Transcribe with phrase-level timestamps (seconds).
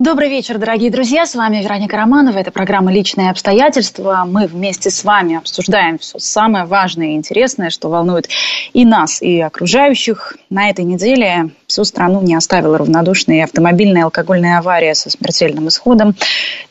[0.00, 1.26] Добрый вечер, дорогие друзья.
[1.26, 2.38] С вами Вероника Романова.
[2.38, 4.22] Это программа «Личные обстоятельства».
[4.24, 8.28] Мы вместе с вами обсуждаем все самое важное и интересное, что волнует
[8.74, 10.36] и нас, и окружающих.
[10.50, 16.16] На этой неделе всю страну не оставила равнодушной автомобильная алкогольная авария со смертельным исходом.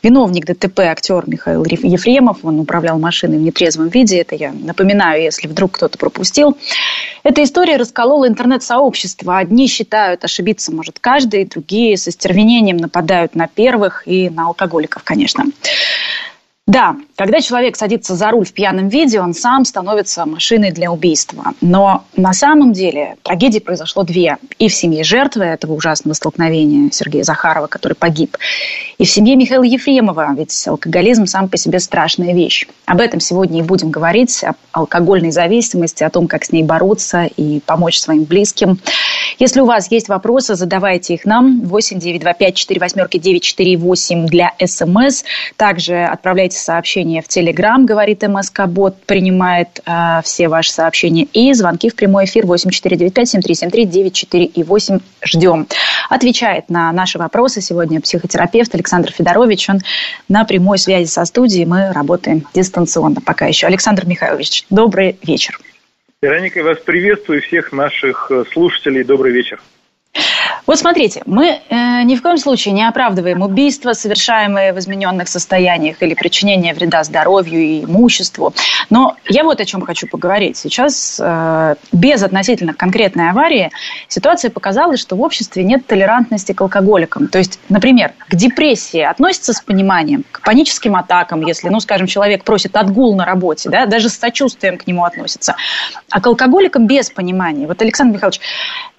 [0.02, 2.38] Виновник ДТП актер Михаил Ефремов.
[2.42, 4.18] Он управлял машиной в нетрезвом виде.
[4.18, 6.58] Это я напоминаю, если вдруг кто-то пропустил.
[7.22, 9.38] Эта история расколола интернет-сообщество.
[9.38, 15.44] Одни считают, ошибиться может каждый, другие со стервенением нападают на первых и на алкоголиков, конечно.
[16.66, 21.52] Да, когда человек садится за руль в пьяном виде, он сам становится машиной для убийства.
[21.60, 24.36] Но на самом деле трагедии произошло две.
[24.60, 28.36] И в семье жертвы этого ужасного столкновения Сергея Захарова, который погиб,
[28.98, 32.68] и в семье Михаила Ефремова, ведь алкоголизм сам по себе страшная вещь.
[32.86, 37.24] Об этом сегодня и будем говорить, об алкогольной зависимости, о том, как с ней бороться
[37.24, 38.78] и помочь своим близким.
[39.40, 41.62] Если у вас есть вопросы, задавайте их нам.
[41.62, 45.24] 8 925 4 восьмерки 948 для СМС.
[45.56, 51.24] Также отправляйте сообщения в Телеграм, говорит МСК Бот, принимает э, все ваши сообщения.
[51.32, 55.66] И звонки в прямой эфир 8495 7373 94 и 8 ждем.
[56.08, 59.68] Отвечает на наши вопросы сегодня психотерапевт Александр Федорович.
[59.70, 59.80] Он
[60.28, 61.64] на прямой связи со студией.
[61.64, 63.66] Мы работаем дистанционно пока еще.
[63.66, 65.58] Александр Михайлович, добрый вечер.
[66.20, 69.04] Вероника, вас приветствую, всех наших э, слушателей.
[69.04, 69.60] Добрый вечер.
[70.66, 76.02] Вот смотрите, мы э, ни в коем случае не оправдываем убийства, совершаемые в измененных состояниях
[76.02, 78.52] или причинение вреда здоровью и имуществу.
[78.90, 80.56] Но я вот о чем хочу поговорить.
[80.56, 83.70] Сейчас э, без относительно конкретной аварии
[84.08, 87.28] ситуация показала, что в обществе нет толерантности к алкоголикам.
[87.28, 92.44] То есть, например, к депрессии относятся с пониманием, к паническим атакам, если, ну, скажем, человек
[92.44, 95.56] просит отгул на работе, да, даже с сочувствием к нему относятся.
[96.10, 97.66] А к алкоголикам без понимания.
[97.66, 98.40] Вот, Александр Михайлович,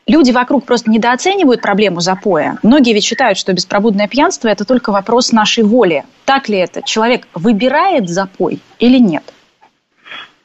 [0.08, 2.58] люди вокруг просто недооценивают проблему запоя.
[2.64, 6.04] Многие ведь считают, что беспробудное пьянство– это только вопрос нашей воли.
[6.26, 6.82] Так ли это?
[6.82, 9.24] Человек выбирает запой или нет?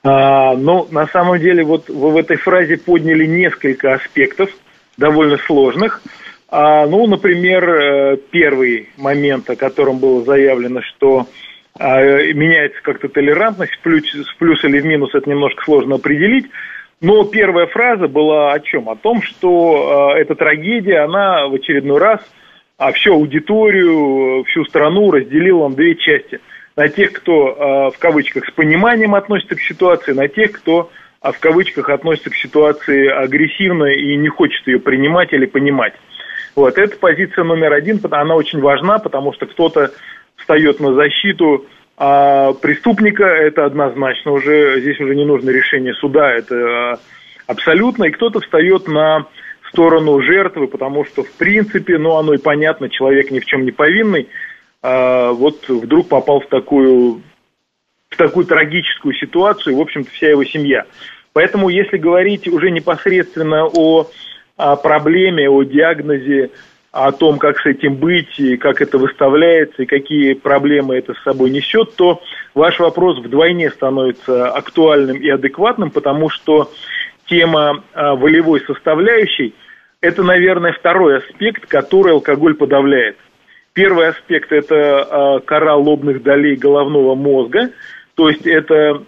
[0.02, 4.50] А, ну, на самом деле, вот вы в этой фразе подняли несколько аспектов,
[4.98, 6.02] довольно сложных.
[6.48, 11.26] А, ну, например, э, первый момент, о котором было заявлено, что
[11.76, 16.46] а, меняется как-то толерантность, в плюс, в плюс или в минус это немножко сложно определить.
[17.00, 18.88] Но первая фраза была о чем?
[18.88, 22.20] О том, что э, эта трагедия, она в очередной раз
[22.76, 26.40] а всю аудиторию, всю страну разделила на две части.
[26.76, 30.90] На тех, кто э, в кавычках с пониманием относится к ситуации, на тех, кто
[31.22, 35.94] э, в кавычках относится к ситуации агрессивно и не хочет ее принимать или понимать.
[36.56, 39.92] Вот, это позиция номер один, она очень важна, потому что кто-то
[40.36, 41.66] встает на защиту
[41.96, 46.98] а преступника это однозначно уже, здесь уже не нужно решение суда, это а,
[47.46, 48.04] абсолютно.
[48.04, 49.26] И кто-то встает на
[49.68, 53.70] сторону жертвы, потому что, в принципе, ну, оно и понятно, человек ни в чем не
[53.70, 54.28] повинный,
[54.82, 57.22] а, вот вдруг попал в такую,
[58.08, 60.84] в такую трагическую ситуацию, в общем-то, вся его семья.
[61.32, 64.08] Поэтому, если говорить уже непосредственно о,
[64.56, 66.50] о проблеме, о диагнозе
[66.94, 71.22] о том, как с этим быть, и как это выставляется, и какие проблемы это с
[71.24, 72.22] собой несет, то
[72.54, 76.70] ваш вопрос вдвойне становится актуальным и адекватным, потому что
[77.26, 79.54] тема а, волевой составляющей–
[80.00, 83.16] это, наверное, второй аспект, который алкоголь подавляет.
[83.72, 87.70] Первый аспект– это а, кора лобных долей головного мозга,
[88.14, 89.02] то есть это,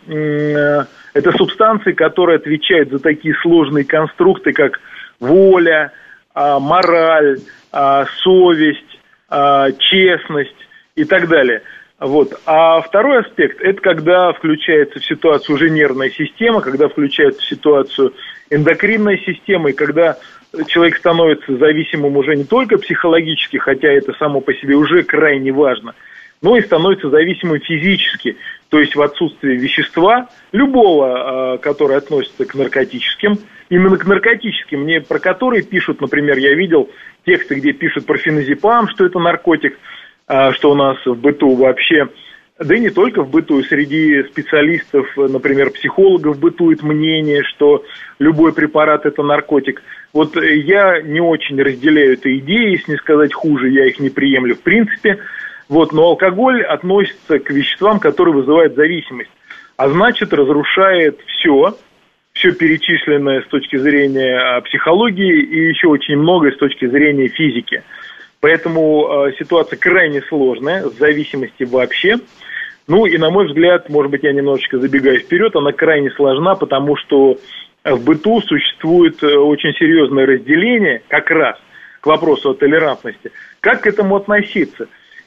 [1.14, 4.80] это субстанции, которые отвечают за такие сложные конструкты, как
[5.20, 6.05] воля, а,
[6.36, 7.40] мораль,
[7.72, 10.54] а, совесть, а, честность
[10.94, 11.62] и так далее.
[11.98, 12.38] Вот.
[12.44, 18.12] А второй аспект– это когда включается в ситуацию уже нервная система, когда включается в ситуацию
[18.50, 20.18] эндокринная система, и когда
[20.68, 25.94] человек становится зависимым уже не только психологически, хотя это само по себе уже крайне важно,
[26.42, 28.36] но и становится зависимым физически,
[28.68, 33.38] то есть в отсутствии вещества, любого, которое относится к наркотическим,
[33.68, 36.90] именно к наркотическим, не про которые пишут, например, я видел
[37.24, 39.78] тексты, где пишут про феназепам, что это наркотик,
[40.26, 42.08] а, что у нас в быту вообще,
[42.58, 47.84] да и не только в быту, среди специалистов, например, психологов бытует мнение, что
[48.18, 49.82] любой препарат это наркотик.
[50.12, 54.54] Вот я не очень разделяю этой идеи, если не сказать хуже, я их не приемлю
[54.54, 55.18] в принципе.
[55.68, 59.30] Вот, но алкоголь относится к веществам, которые вызывают зависимость,
[59.76, 61.76] а значит разрушает все,
[62.32, 67.82] все перечисленное с точки зрения а, психологии и еще очень многое с точки зрения физики.
[68.40, 72.18] Поэтому э, ситуация крайне сложная, в зависимости вообще.
[72.86, 76.96] Ну и, на мой взгляд, может быть, я немножечко забегаю вперед, она крайне сложна, потому
[76.96, 77.38] что
[77.82, 81.56] в быту существует э, очень серьезное разделение как раз
[82.00, 83.32] к вопросу о толерантности.
[83.60, 84.86] Как к этому относиться?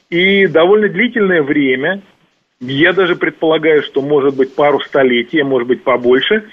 [0.10, 2.02] И довольно длительное время,
[2.60, 6.46] я даже предполагаю, что может быть пару столетий, может быть побольше,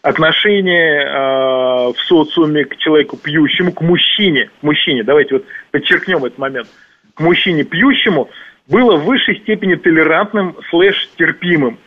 [0.00, 6.68] отношение э, в социуме к человеку пьющему, к мужчине, мужчине, давайте вот подчеркнем этот момент,
[7.14, 8.30] к мужчине пьющему
[8.66, 11.78] было в высшей степени толерантным слэш терпимым.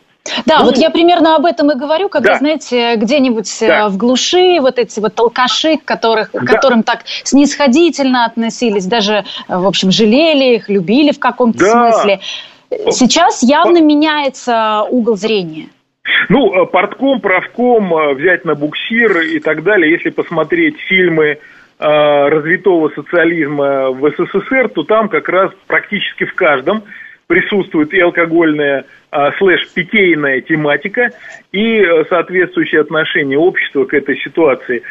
[0.44, 2.38] Да, ну, вот я примерно об этом и говорю, когда, да.
[2.38, 3.88] знаете, где-нибудь э, да.
[3.88, 6.40] в глуши вот эти вот алкаши, которых, да.
[6.40, 11.92] к которым так снисходительно относились, даже, э, в общем, жалели их, любили в каком-то да.
[11.92, 12.20] смысле.
[12.90, 15.68] Сейчас явно меняется угол зрения.
[16.28, 21.38] Ну, э, портком, правком, взять на буксир и так далее, если посмотреть фильмы
[21.78, 26.84] развитого социализма в СССР, то там как раз практически в каждом
[27.26, 31.10] присутствует и алкогольная а, слэш-питейная тематика
[31.50, 34.82] и а, соответствующее отношение общества к этой ситуации.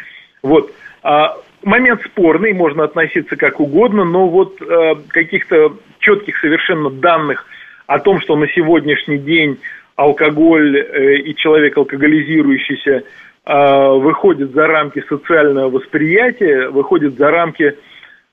[0.42, 0.72] Вот.
[1.04, 7.46] А, момент спорный, можно относиться как угодно, но вот а, каких-то четких совершенно данных
[7.86, 9.58] о том, что на сегодняшний день
[9.94, 13.04] алкоголь э, и человек алкоголизирующийся
[13.44, 17.76] э, выходит за рамки социального восприятия, выходит за рамки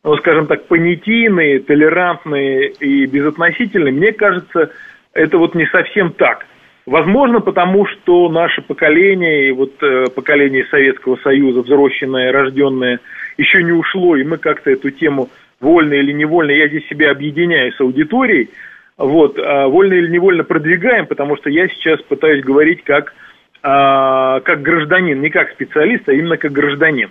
[0.04, 4.72] ну, скажем так, понятийные, толерантные и безотносительные, мне кажется,
[5.14, 6.46] это вот не совсем так.
[6.86, 13.00] Возможно, потому что наше поколение, и вот э, поколение Советского Союза, взросленное, рожденное,
[13.38, 15.30] еще не ушло, и мы как-то эту тему
[15.62, 18.50] вольно или невольно, я здесь себя объединяю с аудиторией,
[18.98, 23.14] вот, а вольно или невольно продвигаем, потому что я сейчас пытаюсь говорить как,
[23.62, 27.10] а, как гражданин, не как специалист, а именно как гражданин.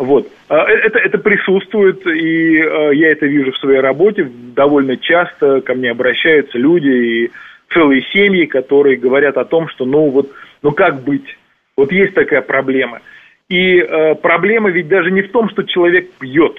[0.00, 0.26] Вот.
[0.48, 4.26] А, э, это, это присутствует, и э, я это вижу в своей работе.
[4.56, 7.30] Довольно часто ко мне обращаются люди и
[7.74, 10.32] целые семьи, которые говорят о том, что ну вот,
[10.62, 11.36] ну как быть?
[11.76, 13.02] Вот есть такая проблема.
[13.50, 16.56] И э, проблема ведь даже не в том, что человек пьет.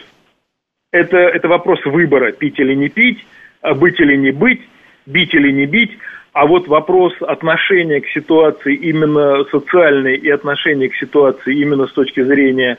[0.91, 3.25] Это, это вопрос выбора, пить или не пить,
[3.61, 4.61] а быть или не быть,
[5.07, 5.97] бить или не бить.
[6.33, 12.21] А вот вопрос отношения к ситуации именно социальной и отношения к ситуации именно с точки
[12.21, 12.77] зрения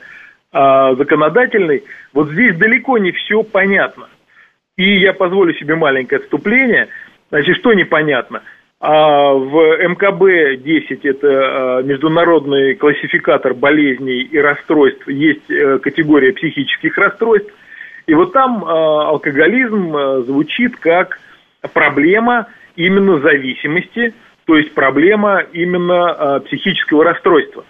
[0.53, 1.83] а, законодательной,
[2.13, 4.07] вот здесь далеко не все понятно.
[4.77, 6.89] И я позволю себе маленькое отступление.
[7.29, 8.43] Значит, что непонятно?
[8.79, 17.51] А в МКБ-10, это а, международный классификатор болезней и расстройств, есть э, категория психических расстройств.
[18.05, 21.19] И вот там а, алкоголизм звучит как
[21.73, 24.13] проблема именно зависимости,
[24.45, 27.63] то есть проблема именно психического расстройства.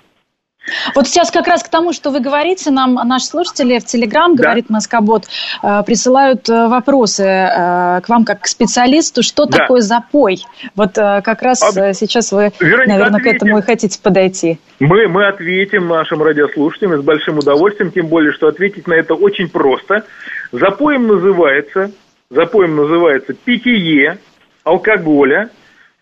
[0.95, 4.43] Вот сейчас как раз к тому, что вы говорите, нам наши слушатели в Телеграм, да.
[4.43, 5.25] говорит Москобот,
[5.61, 9.59] э, присылают э, вопросы э, к вам как к специалисту, что да.
[9.59, 10.37] такое запой.
[10.75, 13.39] Вот как раз а, сейчас вы, Вероника, наверное, ответим.
[13.39, 14.59] к этому и хотите подойти.
[14.79, 19.49] Мы, мы ответим нашим радиослушателям с большим удовольствием, тем более, что ответить на это очень
[19.49, 20.05] просто.
[20.51, 21.91] Запоем называется,
[22.29, 24.17] запоем называется питье
[24.63, 25.49] алкоголя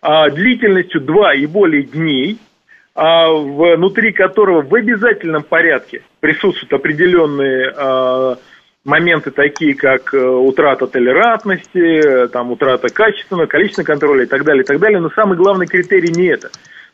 [0.00, 2.38] а, длительностью 2 и более дней–
[2.94, 8.36] внутри которого в обязательном порядке присутствуют определенные а,
[8.84, 14.66] моменты такие, как э, утрата толерантности, там, утрата качественного, количественного контроля и так далее, и
[14.66, 15.00] так далее.
[15.00, 16.50] Но самый главный критерий не это.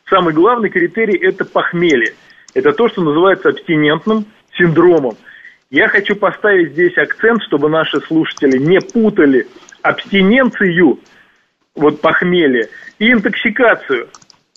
[0.09, 2.13] Самый главный критерий– это похмелье.
[2.53, 4.25] Это то, что называется абстинентным
[4.57, 5.17] синдромом.
[5.69, 9.47] Я хочу поставить здесь акцент, чтобы наши слушатели не путали
[9.83, 10.99] абстиненцию,
[11.75, 14.09] вот похмелье, и интоксикацию.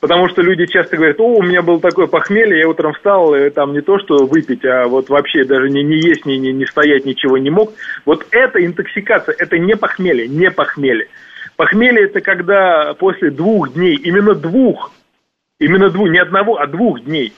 [0.02, 3.50] Потому что люди часто говорят, о, у меня было такое похмелье, я утром встал, и
[3.50, 6.66] там не то, что выпить, а вот вообще даже не, не есть, не, не, не
[6.66, 7.72] стоять, ничего не мог.
[8.04, 11.06] Вот это интоксикация, это не похмелье, не похмелье.
[11.54, 14.90] Похмелье это когда после двух дней, именно двух,
[15.60, 17.32] именно двух, не одного, а двух дней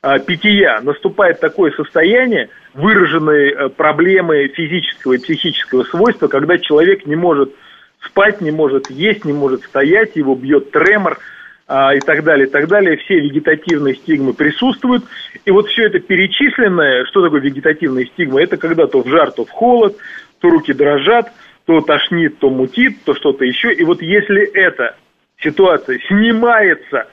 [0.00, 7.14] а, питья наступает такое состояние, выраженные э, проблемы физического и психического свойства, когда человек не
[7.14, 7.52] может
[8.00, 11.18] спать, не может есть, не может стоять, его бьет тремор–
[11.68, 15.04] и так далее, и так далее, все вегетативные стигмы присутствуют.
[15.44, 19.44] И вот все это перечисленное, что такое вегетативные стигмы, это когда то в жар, то
[19.44, 19.96] в холод,
[20.38, 21.32] то руки дрожат,
[21.64, 23.72] то тошнит, то мутит, то что-то еще.
[23.72, 24.96] И вот если эта
[25.38, 27.08] ситуация снимается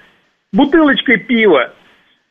[0.51, 1.74] бутылочкой пива,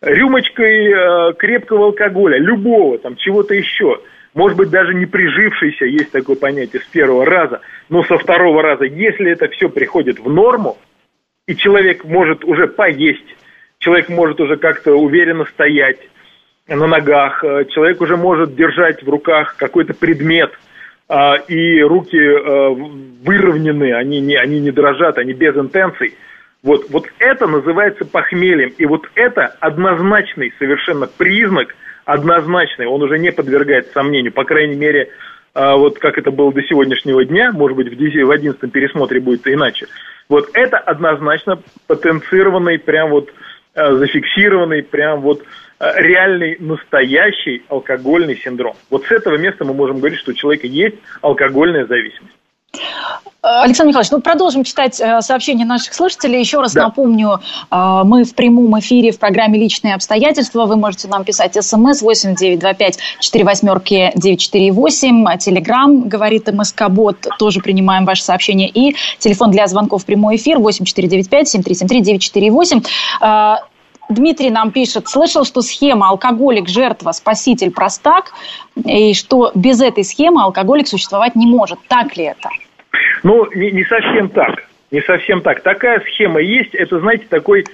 [0.01, 4.01] рюмочкой э, крепкого алкоголя, любого, там, чего-то еще,
[4.35, 8.85] может быть, даже не прижившийся, есть такое понятие, с первого раза, но со второго раза,
[8.85, 10.79] если это все приходит в норму,
[11.47, 13.37] и человек может уже поесть,
[13.79, 15.99] человек может уже как-то уверенно стоять
[16.69, 20.53] на ногах, э, человек уже может держать в руках какой-то предмет,
[21.09, 22.69] а, и руки э,
[23.25, 26.15] выровнены, они не, они не дрожат, они без интенций.
[26.63, 28.73] Вот, вот это называется похмельем.
[28.79, 35.11] И вот это однозначный совершенно признак, однозначный, он уже не подвергается сомнению, по крайней мере,
[35.55, 39.87] вот как это было до сегодняшнего дня, может быть, в 11 пересмотре будет иначе.
[40.29, 43.31] Вот это однозначно потенцированный, прям вот
[43.75, 45.43] э, зафиксированный, прям вот
[45.79, 48.75] э, реальный, настоящий алкогольный синдром.
[48.89, 52.35] Вот с этого места мы можем говорить, что у человека есть алкогольная зависимость.
[53.43, 56.39] Александр Михайлович, ну продолжим читать э, сообщения наших слушателей.
[56.39, 56.85] Еще раз да.
[56.85, 60.65] напомню, э, мы в прямом эфире в программе «Личные обстоятельства».
[60.65, 65.39] Вы можете нам писать смс 8925 4 восьмерки 948.
[65.39, 68.69] Телеграмм, говорит МСК-бот, тоже принимаем ваши сообщения.
[68.69, 73.72] И телефон для звонков в прямой эфир 8495 7373 948.
[74.15, 78.33] Дмитрий нам пишет, слышал, что схема алкоголик, жертва, спаситель, простак,
[78.85, 81.79] и что без этой схемы алкоголик существовать не может.
[81.89, 82.49] Так ли это?
[83.23, 84.65] Ну, не, не совсем так.
[84.91, 85.63] Не совсем так.
[85.63, 86.75] Такая схема есть.
[86.75, 87.65] Это, знаете, такой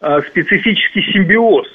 [0.00, 1.66] э, специфический симбиоз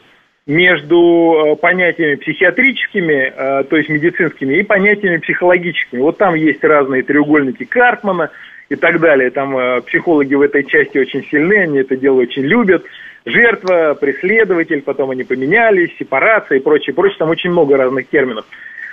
[0.48, 6.00] между э, понятиями психиатрическими, э, то есть медицинскими, и понятиями психологическими.
[6.00, 8.32] Вот там есть разные треугольники Карпмана
[8.70, 9.30] и так далее.
[9.30, 12.86] Там э, психологи в этой части очень сильны, они это дело очень любят.
[13.28, 17.18] Жертва, преследователь, потом они поменялись, сепарация и прочее, прочее.
[17.20, 18.46] Там очень много разных терминов.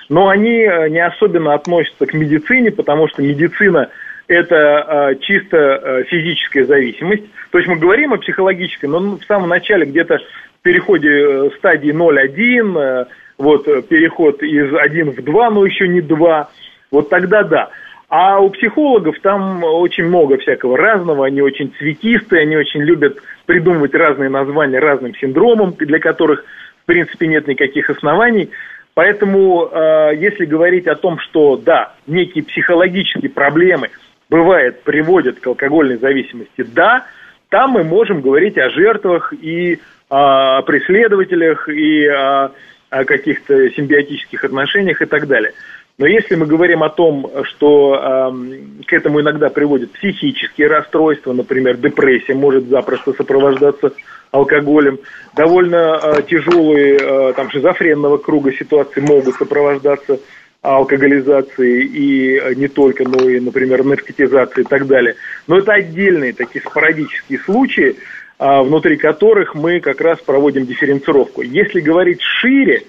[0.08, 3.90] Но они э, не особенно относятся к медицине, потому что медицина–
[4.26, 7.22] это э, чисто э, физическая зависимость.
[7.52, 12.78] То есть мы говорим о психологической, но в самом начале где-то в переходе стадии 0-1,
[12.78, 13.04] э,
[13.38, 16.50] вот переход из 1 в 2, но еще не 2,
[16.90, 17.70] вот тогда да.
[18.16, 23.92] А у психологов там очень много всякого разного, они очень цветистые, они очень любят придумывать
[23.92, 26.44] разные названия разным синдромам, для которых,
[26.82, 28.50] в принципе, нет никаких оснований.
[28.94, 33.90] Поэтому, э, если говорить о том, что да, некие психологические проблемы–
[34.30, 37.06] бывает, приводит к алкогольной зависимости, да,
[37.48, 42.50] там мы можем говорить о жертвах и о преследователях, и о,
[42.90, 45.52] о каких-то симбиотических отношениях и так далее.
[45.96, 51.76] Но если мы говорим о том, что э, к этому иногда приводят психические расстройства, например,
[51.76, 53.92] депрессия может запросто сопровождаться
[54.32, 54.98] алкоголем,
[55.36, 60.18] довольно э, тяжелые э, там шизофренного круга ситуации могут сопровождаться
[60.62, 65.14] алкоголизации и э, не только, но и, например, наркотизации и так далее.
[65.46, 67.96] Но это отдельные такие спорадические случаи,
[68.38, 71.42] а, внутри которых мы как раз проводим дифференцировку.
[71.42, 72.82] Если говорить шире,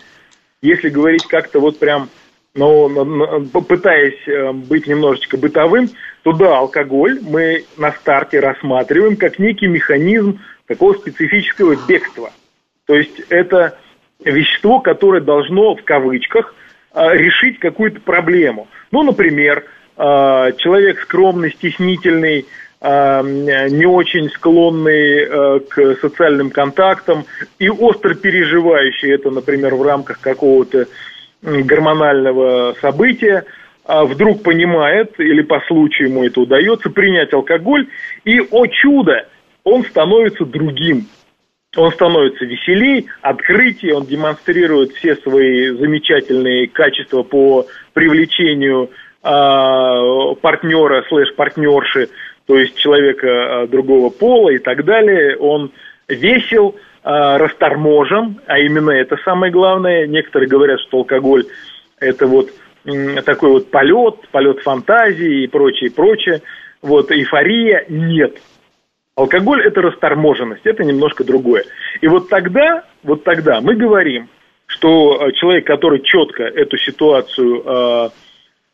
[0.62, 2.09] если говорить как-то вот прям,
[2.55, 5.89] ну, пытаясь э, быть немножечко бытовым,
[6.24, 12.31] то да, алкоголь мы на старте рассматриваем как некий механизм такого специфического бегства.
[12.85, 13.77] То есть это
[14.24, 16.55] вещество, которое должно в кавычках–
[16.95, 18.69] а, решить какую-то проблему.
[18.89, 19.65] Ну, например,
[19.97, 22.45] а, человек скромный, стеснительный,
[22.81, 27.25] не очень склонный к социальным контактам
[27.57, 30.85] и остро переживающий это, например, в рамках какого-то
[31.45, 33.45] гормонального события,
[33.87, 37.87] вдруг понимает, или по случаю ему это удается, принять алкоголь,
[38.23, 39.27] и, о чудо,
[39.63, 41.07] он становится другим
[41.75, 48.89] он становится веселей, открытий, он демонстрирует все свои замечательные качества по привлечению
[49.23, 52.09] э, партнера слэш-партнерши,
[52.45, 55.37] то есть человека э, другого пола и так далее.
[55.37, 55.71] Он
[56.07, 56.75] весел,
[57.05, 60.07] расторможен, а именно это самое главное.
[60.07, 61.45] Некоторые говорят, что алкоголь
[62.00, 62.50] это вот
[62.85, 66.41] э, такой вот полет, полет фантазии и прочее, прочее.
[66.81, 68.38] Вот эйфория нет.
[69.15, 71.63] Алкоголь– это расторможенность, это немножко другое.
[72.01, 74.27] И вот тогда, вот тогда мы говорим,
[74.67, 78.09] что э, человек, который четко эту ситуацию э,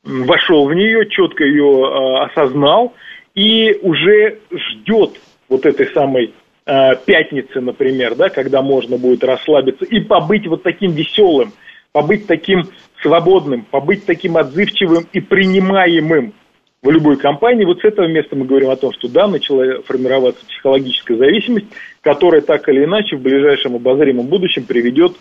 [0.03, 2.95] вошел в нее, четко ее э, осознал
[3.35, 5.11] и уже ждет
[5.47, 6.33] вот этой самой
[6.71, 11.51] э, пятницы, например, да, когда можно будет расслабиться и побыть вот таким веселым,
[11.91, 12.63] побыть таким
[13.01, 16.33] свободным, побыть таким отзывчивым и принимаемым
[16.81, 17.65] в любой компании.
[17.65, 21.67] Вот с этого места мы говорим о том, что да, начала формироваться психологическая зависимость,
[22.01, 25.13] которая так или иначе в ближайшем обозримом будущем приведет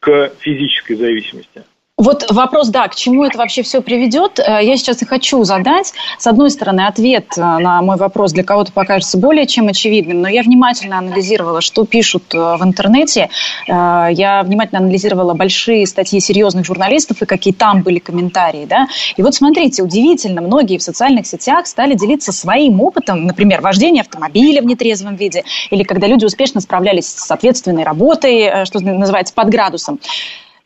[0.00, 1.62] к физической зависимости.
[1.96, 5.92] Вот вопрос, да, к чему это вообще все приведет, э, я сейчас и хочу задать.
[6.18, 10.26] С одной стороны, ответ э, на мой вопрос для кого-то покажется более чем очевидным, но
[10.26, 13.30] я внимательно анализировала, что пишут э, в интернете.
[13.68, 18.66] Я внимательно анализировала большие статьи серьезных журналистов и какие там были комментарии.
[18.68, 18.88] Да?
[19.16, 24.62] И вот смотрите, удивительно, многие в социальных сетях стали делиться своим опытом, например, вождения автомобиля
[24.62, 30.00] в нетрезвом виде, или когда люди успешно справлялись с ответственной работой, что называется, под градусом.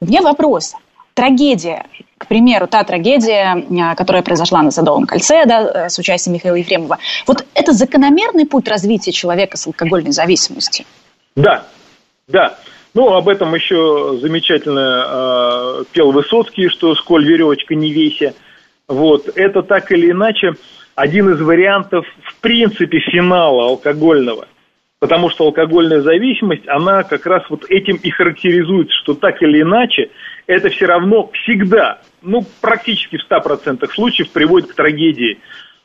[0.00, 0.74] Меня вопрос
[1.18, 6.34] трагедия, к примеру, та трагедия, а, которая произошла на Садовом кольце да, э, с участием
[6.34, 10.84] Михаила Ефремова, вот это закономерный путь развития человека с алкогольной зависимостью?
[11.34, 11.64] Да,
[12.28, 12.56] да.
[12.94, 18.34] Ну, об этом еще замечательно э, пел Высоцкий, что «Сколь веревочка не веся».
[18.86, 19.28] Вот.
[19.34, 20.52] Это так или иначе
[20.94, 24.46] один из вариантов, в принципе, финала алкогольного.
[25.00, 30.10] Потому что алкогольная зависимость, она как раз вот этим и характеризуется, что так или иначе
[30.48, 35.38] это все равно всегда, ну, практически в 100% случаев приводит к трагедии.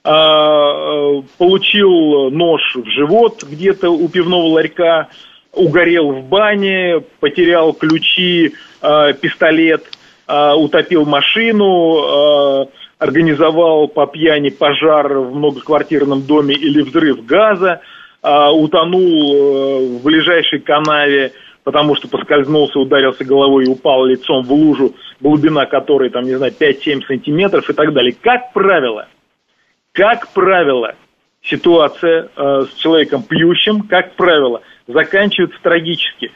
[0.06, 5.10] А, получил нож в живот где-то у пивного ларька,
[5.52, 9.84] угорел в бане, потерял ключи, а, пистолет,
[10.28, 17.82] а, утопил машину, организовал по пьяни пожар в многоквартирном доме или взрыв газа,
[18.22, 24.96] утонул э, в ближайшей канаве, потому что поскользнулся, ударился головой и упал лицом в лужу,
[25.20, 28.16] глубина которой, там, не знаю, 5-7 сантиметров и так далее.
[28.22, 29.08] Как правило,
[29.94, 30.96] как правило,
[31.42, 36.32] ситуация э, с человеком пьющим, как правило, заканчивается трагически.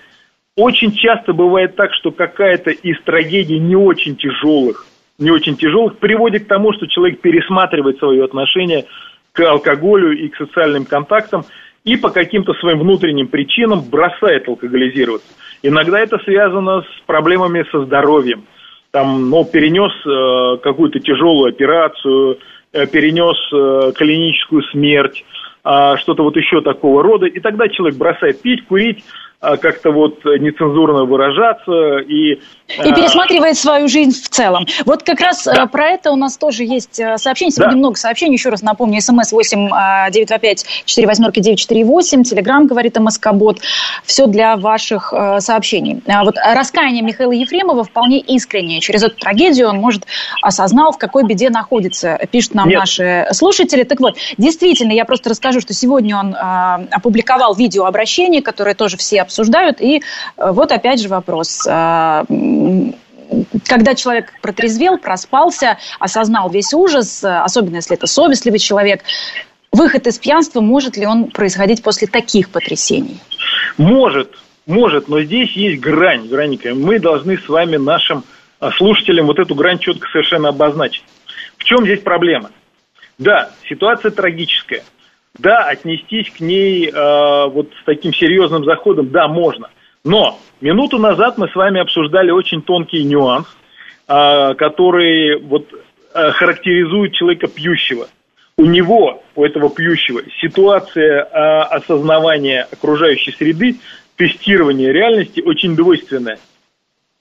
[0.56, 4.86] Очень часто бывает так, что какая-то из трагедий не очень тяжелых,
[5.20, 8.86] не очень тяжелых, приводит к тому, что человек пересматривает свое отношение
[9.34, 11.46] к алкоголю и к социальным контактам,
[11.88, 15.30] и по каким-то своим внутренним причинам бросает алкоголизироваться.
[15.64, 18.44] Иногда это связано с проблемами со здоровьем.
[18.92, 22.40] Там, ну, перенес э, какую-то тяжелую операцию,
[22.74, 25.24] э, перенес э, клиническую смерть,
[25.64, 27.26] э, что-то вот еще такого рода.
[27.26, 29.06] И тогда человек бросает пить, курить,
[29.40, 32.34] как-то вот нецензурно выражаться и...
[32.34, 32.40] И
[32.80, 34.66] а, пересматривает свою жизнь в целом.
[34.86, 35.64] Вот как раз да.
[35.64, 37.52] Э, про это у нас тоже есть э, сообщение.
[37.52, 37.78] Сегодня да.
[37.78, 38.34] много сообщений.
[38.34, 39.70] Еще раз напомню, смс 8
[40.12, 43.60] 925 4 восьмерки 948, телеграмм, говорит МСК-бот.
[44.04, 46.02] Все для ваших э, сообщений.
[46.08, 48.82] А вот раскаяние Михаила Ефремова вполне искреннее.
[48.82, 50.08] Через эту трагедию он, может,
[50.42, 52.80] осознал, в какой беде находится, пишут нам Нет.
[52.80, 53.84] наши слушатели.
[53.84, 59.80] Так вот, действительно, я просто расскажу, что сегодня он опубликовал видеообращение, которое тоже все обсуждают.
[59.82, 59.98] И
[60.38, 62.24] э, вот опять же вопрос э,
[63.68, 69.04] когда человек протрезвел, проспался, осознал весь ужас, особенно если это совестливый человек,
[69.74, 73.20] выход из пьянства, может ли он происходить после таких потрясений?
[73.78, 76.74] Может, может, но здесь есть грань, Вероника.
[76.74, 78.24] Мы должны с вами нашим
[78.62, 81.04] а, слушателям вот эту грань четко совершенно обозначить.
[81.58, 82.52] В чем здесь проблема?
[83.18, 84.84] Да, ситуация трагическая–
[85.38, 89.70] да, отнестись к ней э, вот с таким серьезным заходом, да, можно.
[90.04, 93.48] Но минуту назад мы с вами обсуждали очень тонкий нюанс,
[94.08, 95.68] э, который вот
[96.14, 98.08] э, характеризует человека пьющего.
[98.58, 103.76] У него, у этого пьющего, ситуация э, осознавания окружающей среды,
[104.16, 106.40] тестирования реальности очень двойственная.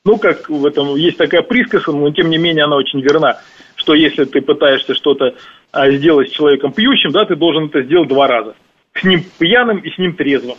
[0.05, 3.41] Ну, как в этом есть такая присказка, но тем не менее она очень верна,
[3.87, 5.37] что если ты пытаешься что-то
[5.71, 8.57] а, сделать с человеком пьющим, да, ты должен это сделать два раза.
[8.95, 10.57] С ним пьяным и с ним трезвым.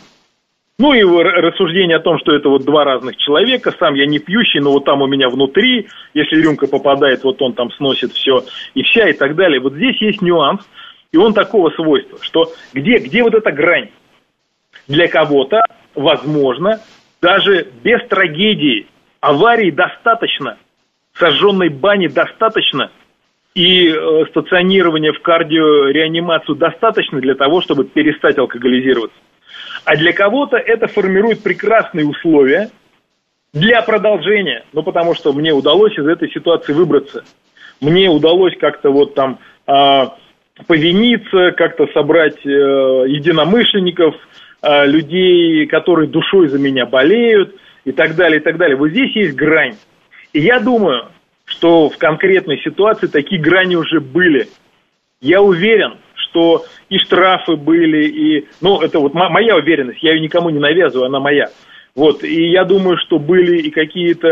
[0.78, 4.60] Ну и рассуждение о том, что это вот два разных человека, сам я не пьющий,
[4.60, 8.82] но вот там у меня внутри, если рюмка попадает, вот он там сносит все и
[8.82, 9.60] вся и так далее.
[9.60, 10.62] Вот здесь есть нюанс,
[11.12, 13.90] и он такого свойства, что где, где вот эта грань?
[14.86, 15.60] Для кого-то,
[15.94, 16.80] возможно,
[17.20, 18.86] даже без трагедии,
[19.20, 20.56] аварии достаточно,
[21.12, 22.90] сожженной бани достаточно–
[23.54, 29.18] и э, стационирование в кардиореанимацию достаточно для того, чтобы перестать алкоголизироваться.
[29.84, 32.70] А для кого-то это формирует прекрасные условия
[33.52, 37.24] для продолжения, ну потому что мне удалось из этой ситуации выбраться.
[37.80, 40.04] Мне удалось как-то вот там э,
[40.66, 44.14] повиниться, как-то собрать э, единомышленников,
[44.62, 48.76] э, людей, которые душой за меня болеют и так далее, и так далее.
[48.76, 49.76] Вот здесь есть грань.
[50.32, 51.08] И я думаю,
[51.48, 54.48] что в конкретной ситуации такие грани уже были.
[55.20, 60.50] Я уверен, что и штрафы были, и, ну, это вот моя уверенность, я ее никому
[60.50, 61.50] не навязываю, она моя.
[61.94, 64.28] Вот, и я думаю, что были и какие-то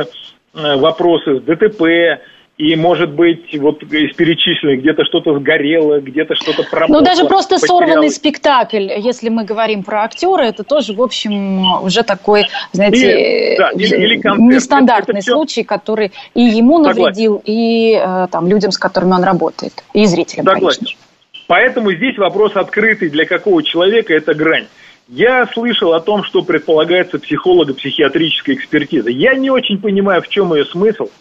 [0.55, 2.21] э, вопросы с ДТП,
[2.59, 7.01] и, может быть, вот из перечисленных где-то что-то сгорело, где-то что-то пропало.
[7.01, 7.87] Ну, даже просто потерялось.
[7.87, 13.57] сорванный спектакль, если мы говорим про актера, это тоже, в общем, уже такой, знаете, или,
[13.59, 17.43] да, или, или нестандартный это случай, который и ему навредил, Согласен.
[17.45, 20.79] и э, там, людям, с которыми он работает, и зрителям, Согласен.
[20.79, 21.01] конечно.
[21.49, 24.67] Поэтому здесь вопрос открытый для какого человека это грань.
[25.09, 29.11] Я слышал о том, что предполагается психолого-психиатрическая экспертиза.
[29.11, 31.11] Я не очень понимаю, в чем ее смысл–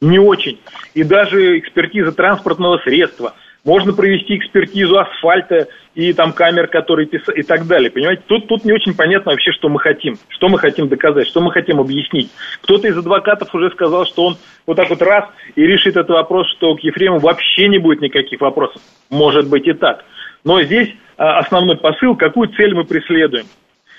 [0.00, 0.60] не очень.
[0.94, 3.34] И даже экспертиза транспортного средства.
[3.64, 7.90] Можно провести экспертизу асфальта и там камер, которые писали, и так далее.
[7.90, 10.16] Понимаете, тут, тут не очень понятно вообще, что мы хотим.
[10.28, 12.30] Что мы хотим доказать, что мы хотим объяснить.
[12.62, 15.24] Кто-то из адвокатов уже сказал, что он вот так вот раз
[15.56, 18.80] и решит этот вопрос, что к Ефремову вообще не будет никаких вопросов.
[19.10, 20.04] Может быть и так.
[20.44, 23.46] Но здесь а, основной посыл, какую цель мы преследуем.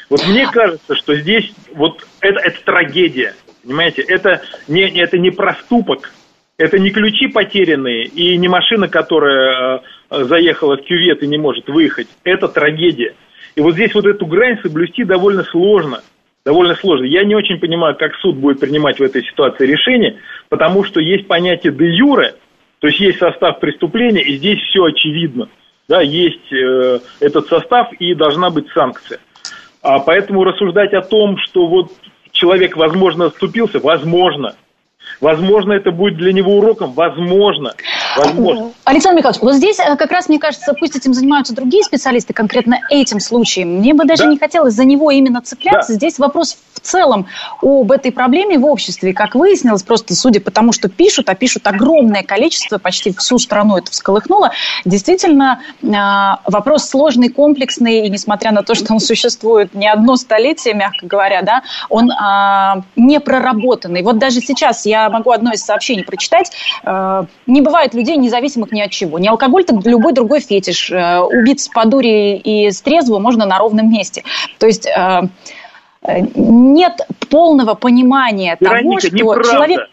[0.10, 3.34] Вот мне кажется, что здесь вот это, это трагедия.
[3.64, 6.12] Понимаете, это не, это не проступок,
[6.58, 11.68] это не ключи потерянные и не машина, которая э, заехала в кювет и не может
[11.68, 12.08] выехать.
[12.24, 13.16] Это трагедия.
[13.56, 16.02] И вот здесь вот эту грань соблюсти довольно сложно.
[16.46, 17.06] Довольно сложно.
[17.06, 20.18] Я не очень понимаю, как суд будет принимать в этой ситуации решение,
[20.48, 22.36] потому что есть понятие де юре,
[22.80, 25.50] то есть есть состав преступления, и здесь все очевидно.
[25.88, 29.20] Да, есть э, этот состав и должна быть санкция.
[29.82, 31.92] А поэтому рассуждать о том, что вот
[32.40, 34.56] человек, возможно, оступился, возможно.
[35.22, 37.74] Возможно, это будет для него уроком, возможно.
[38.16, 38.72] Возможно.
[38.84, 42.80] Александр Михайлович, вот здесь э, как раз, мне кажется, пусть этим занимаются другие специалисты, конкретно
[42.90, 43.78] этим случаем.
[43.78, 44.30] Мне бы даже да.
[44.30, 45.94] не хотелось за него именно цепляться.
[45.94, 45.96] Да.
[45.96, 47.28] Здесь вопрос в целом
[47.62, 49.14] об этой проблеме в обществе.
[49.14, 53.78] Как выяснилось, просто судя по тому, что пишут, а пишут огромное количество, почти всю страну
[53.78, 54.52] это всколыхнуло,
[54.86, 55.88] действительно э,
[56.46, 61.42] вопрос сложный, комплексный, и несмотря на то, что он существует не одно столетие, мягко говоря,
[61.42, 64.02] да, он э, не проработанный.
[64.02, 66.52] Вот даже сейчас я могу одно из сообщений прочитать.
[66.86, 69.20] Не бывает людей независимых ни от чего.
[69.20, 70.92] Не алкоголь, так любой другой фетиш.
[70.92, 74.24] Э, убиться по дуре и с трезво можно на ровном месте.
[74.58, 75.22] То есть э,
[76.02, 76.94] э, нет
[77.30, 79.52] полного понимания Вероника, того, что неправда.
[79.52, 79.90] человек...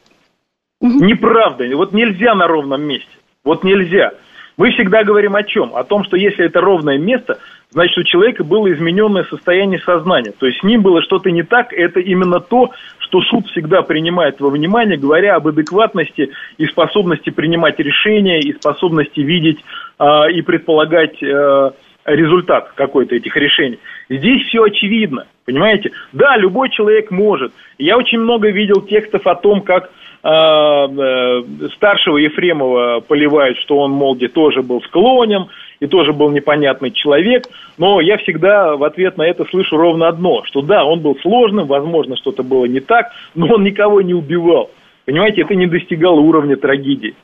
[0.81, 1.77] Неправда.
[1.77, 3.09] Вот нельзя на ровном месте.
[3.45, 4.13] Вот нельзя.
[4.57, 5.77] Мы всегда говорим о чем?
[5.77, 7.39] О том, что если это ровное место,
[7.71, 10.33] значит, у человека было измененное состояние сознания.
[10.39, 14.41] То есть с ним было что-то не так, это именно то, что суд всегда принимает
[14.41, 19.59] во внимание, говоря об адекватности и способности принимать решения, и способности видеть
[19.99, 21.71] э, и предполагать э,
[22.07, 23.79] результат какой-то этих решений.
[24.09, 25.91] Здесь все очевидно, понимаете?
[26.13, 27.53] Да, любой человек может.
[27.79, 29.91] Я очень много видел текстов о том, как
[30.23, 35.47] э, э, старшего Ефремова поливают, что он, мол, где тоже был склонен,
[35.81, 37.45] и тоже был непонятный человек,
[37.79, 41.67] но я всегда в ответ на это слышу ровно одно, что да, он был сложным,
[41.67, 44.71] возможно, что-то было не так, но он никого не убивал.
[45.05, 47.15] Понимаете, это не достигало уровня трагедии.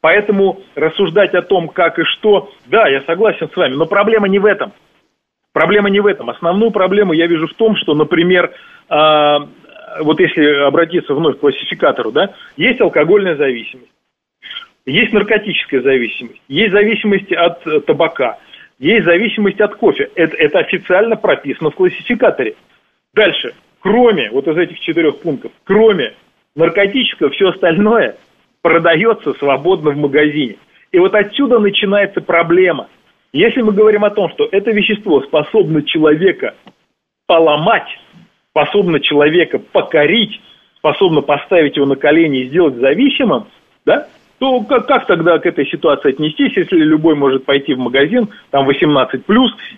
[0.00, 4.38] Поэтому рассуждать о том, как и что, да, я согласен с вами, но проблема не
[4.38, 4.72] в этом.
[5.52, 6.28] Проблема не в этом.
[6.30, 8.52] Основную проблему я вижу в том, что, например,
[8.90, 9.36] э,
[10.00, 13.90] вот если обратиться вновь к классификатору, да, есть алкогольная зависимость.
[14.86, 18.38] Есть наркотическая зависимость, есть зависимость от э, табака,
[18.78, 20.10] есть зависимость от кофе.
[20.14, 22.54] Это, это официально прописано в классификаторе.
[23.14, 26.14] Дальше, кроме вот из этих четырех пунктов, кроме
[26.54, 28.16] наркотического, все остальное
[28.60, 30.56] продается свободно в магазине.
[30.92, 32.88] И вот отсюда начинается проблема.
[33.32, 36.54] Если мы говорим о том, что это вещество способно человека
[37.26, 37.88] поломать,
[38.50, 40.40] способно человека покорить,
[40.76, 43.46] способно поставить его на колени и сделать зависимым,
[43.84, 44.08] да,
[44.44, 48.68] то как, как тогда к этой ситуации отнестись, если любой может пойти в магазин, там
[48.68, 49.22] 18+,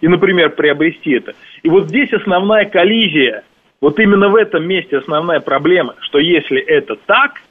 [0.01, 1.35] и, например, приобрести это.
[1.63, 3.45] И вот здесь основная коллизия,
[3.81, 7.43] вот именно в этом месте основная проблема, что если это так,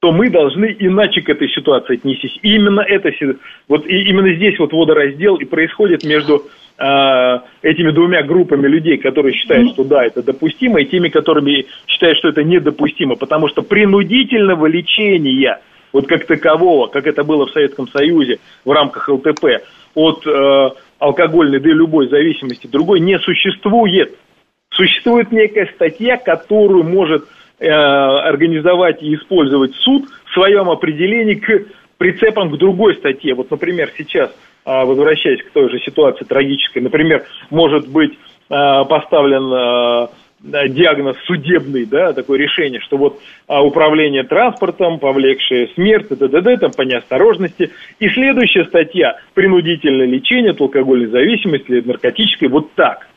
[0.00, 2.38] то мы должны иначе к этой ситуации отнестись.
[2.40, 3.10] И именно это,
[3.68, 6.44] вот и именно здесь вот водораздел и происходит между
[6.78, 12.16] э, этими двумя группами людей, которые считают, что да, это допустимо, и теми, которыми считают,
[12.16, 15.60] что это недопустимо, потому что принудительного лечения–
[15.92, 19.62] вот как такового, как это было в Советском Союзе в рамках ЛТП,
[19.94, 24.14] от э, алкогольной до любой зависимости другой не существует.
[24.70, 27.24] Существует некая статья, которую может
[27.58, 33.34] э, организовать и использовать суд в своем определении к прицепам к другой статье.
[33.34, 34.30] Вот, например, сейчас,
[34.64, 40.08] э, возвращаясь к той же ситуации трагической, например, может быть э, поставлен э,
[40.40, 46.82] диагноз судебный, да, такое решение, что вот а, управление транспортом, повлекшее смерть, т.д., там по
[46.82, 47.70] неосторожности.
[47.98, 53.08] И следующая статья– принудительное лечение от алкогольной зависимости или наркотической, вот так.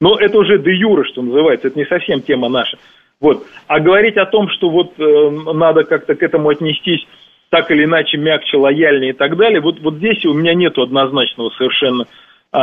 [0.00, 2.78] Но это уже де юра, что называется, это не совсем тема наша.
[3.20, 3.46] Вот.
[3.66, 7.06] А говорить о том, что вот э, надо как-то к этому отнестись
[7.50, 11.50] так или иначе мягче, лояльнее и так далее, вот, вот здесь у меня нет однозначного
[11.50, 12.58] совершенно э,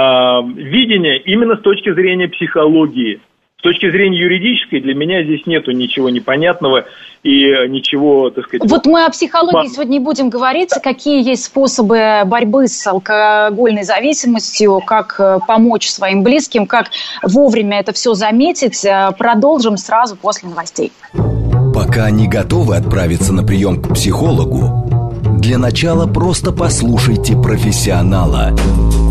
[0.55, 3.21] видения именно с точки зрения психологии.
[3.61, 6.85] С точки зрения юридической для меня здесь нету ничего непонятного
[7.21, 8.67] и ничего, так сказать...
[8.67, 10.71] Вот мы о психологии сегодня не будем говорить.
[10.81, 16.87] Какие есть способы борьбы с алкогольной зависимостью, как э, помочь своим близким, как
[17.21, 18.83] вовремя это все заметить.
[18.83, 20.91] Э, продолжим сразу после новостей.
[21.75, 28.55] Пока не готовы отправиться на прием к психологу, для начала просто послушайте профессионала–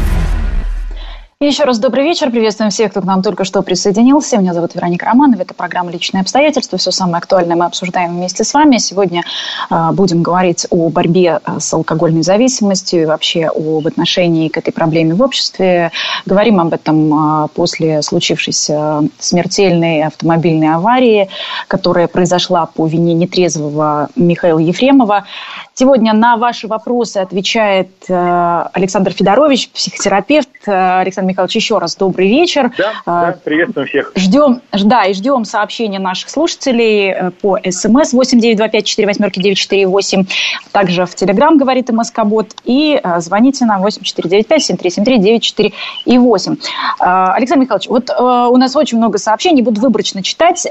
[1.41, 2.29] Еще раз добрый вечер.
[2.29, 4.37] Приветствуем всех, кто к нам только что присоединился.
[4.37, 5.41] Меня зовут Вероника Романова.
[5.41, 6.77] Это программа «Личные обстоятельства».
[6.77, 8.77] Все самое актуальное мы обсуждаем вместе с вами.
[8.77, 9.23] Сегодня
[9.71, 14.71] э, будем говорить о борьбе а, с алкогольной зависимостью и вообще об отношении к этой
[14.71, 15.91] проблеме в обществе.
[16.27, 21.27] Говорим об этом э, после случившейся смертельной автомобильной аварии,
[21.67, 25.25] которая произошла по вине нетрезвого Михаила Ефремова.
[25.81, 30.47] Сегодня на ваши вопросы отвечает э, Александр Федорович, психотерапевт.
[30.67, 32.71] Э, Александр Михайлович, еще раз добрый вечер.
[32.77, 34.11] Да, э, да приветствуем всех.
[34.15, 40.27] Ждем, да, и ждем сообщения наших слушателей по СМС 8925-48-948.
[40.71, 42.51] Также в Телеграм говорит МСК-бот.
[42.63, 45.73] И звоните нам 8495-7373-94
[46.05, 46.57] и 8.
[46.99, 50.67] Александр Михайлович, вот у нас очень много сообщений, буду выборочно читать.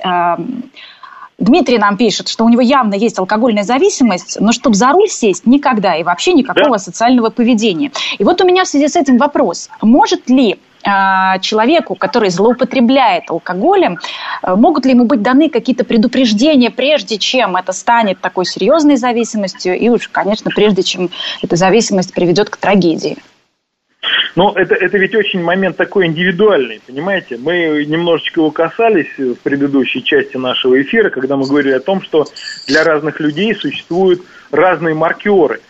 [1.40, 5.46] Дмитрий нам пишет, что у него явно есть алкогольная зависимость, но чтобы за руль сесть
[5.46, 6.79] никогда и вообще никакого да.
[6.79, 7.90] социального поведения.
[8.18, 9.70] И вот у меня в связи с этим вопрос.
[9.81, 13.98] Может ли а, человеку, который злоупотребляет алкоголем,
[14.42, 19.79] а, могут ли ему быть даны какие-то предупреждения, прежде чем это станет такой серьезной зависимостью,
[19.79, 21.11] и уж, конечно, прежде чем
[21.42, 23.16] эта зависимость приведет к трагедии?
[24.36, 27.36] Но это, это ведь очень момент такой индивидуальный, понимаете?
[27.36, 32.26] Мы немножечко его касались в предыдущей части нашего эфира, когда мы говорили о том, что
[32.66, 35.60] для разных людей существуют разные маркеры.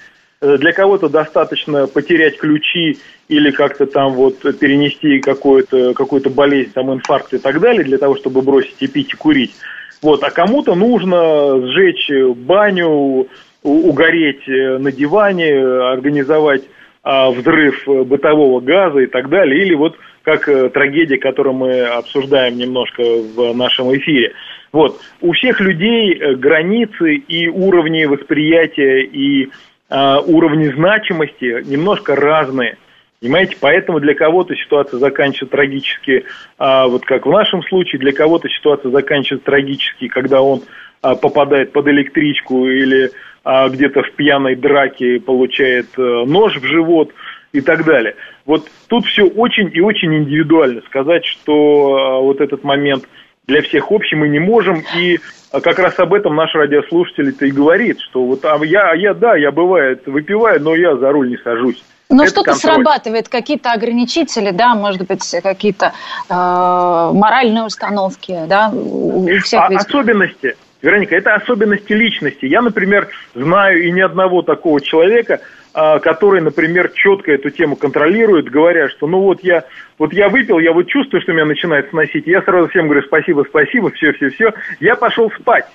[0.43, 6.93] Э, для кого-то достаточно потерять ключи или как-то там вот перенести какую-то какую болезнь, там
[6.93, 9.55] инфаркт и так далее, для того, чтобы бросить и пить, и курить.
[10.03, 13.29] Вот, а кому-то нужно сжечь баню,
[13.63, 20.69] угореть на диване, организовать а, взрыв бытового газа и так далее, или вот как э,
[20.69, 24.33] трагедия, которую мы обсуждаем немножко в нашем эфире.
[24.73, 25.01] Вот.
[25.21, 29.49] У всех людей э, границы и уровни восприятия и
[29.89, 32.77] э, уровни значимости немножко разные.
[33.21, 36.25] Понимаете, поэтому для кого-то ситуация заканчивается трагически,
[36.57, 40.63] а, вот как в нашем случае, для кого-то ситуация заканчивается трагически, когда он
[41.03, 43.11] а, попадает под электричку или а
[43.45, 47.11] где-то в пьяной драке получает э, нож в живот
[47.53, 48.17] и так далее.
[48.47, 50.83] Вот тут все очень и очень индивидуально.
[50.87, 53.05] Сказать, что э, вот этот момент
[53.47, 54.83] для всех общий мы не можем.
[54.97, 55.19] И
[55.53, 59.37] э, как раз об этом наш радиослушатель-то и говорит, что вот а я, я, да,
[59.37, 61.83] я бывает выпиваю, но я за руль не сажусь.
[62.11, 65.93] Но что-то срабатывает, какие-то ограничители, да, может быть, какие-то
[66.29, 69.61] э, моральные установки, да, у всех.
[69.61, 72.47] А, особенности, Вероника, это особенности личности.
[72.47, 75.41] Я, например, знаю и ни одного такого человека,
[75.73, 79.65] а, который, например, четко эту тему контролирует, говоря, что ну вот я,
[79.99, 83.45] вот я выпил, я вот чувствую, что меня начинает сносить, я сразу всем говорю спасибо,
[83.49, 85.67] спасибо, все, все, все, я пошел спать.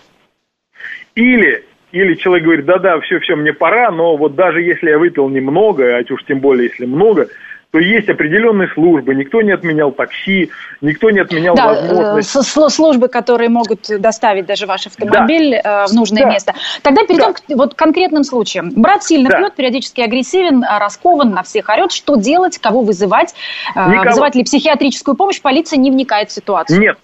[1.16, 5.30] Или, или человек говорит, да-да, все, все, мне пора, но вот даже если я выпил
[5.30, 7.30] немного, а уж тем более, если много,
[7.76, 12.58] то есть определенные службы, никто не отменял такси, никто не отменял да, возможность...
[12.58, 15.84] Э, службы, которые могут доставить даже ваш автомобиль да.
[15.84, 16.30] Э, в нужное да.
[16.30, 16.54] место.
[16.84, 17.34] Тогда перейдем да.
[17.34, 18.72] к вот, конкретным случаям.
[18.78, 19.40] Брат сильно да.
[19.40, 21.92] пьет, периодически агрессивен, э, раскован, на всех орет.
[21.92, 23.36] Что делать, кого вызывать?
[23.76, 24.04] Никого.
[24.06, 25.42] Вызывать ли психиатрическую помощь?
[25.42, 26.80] Полиция не вникает в ситуацию.
[26.80, 26.98] Нет,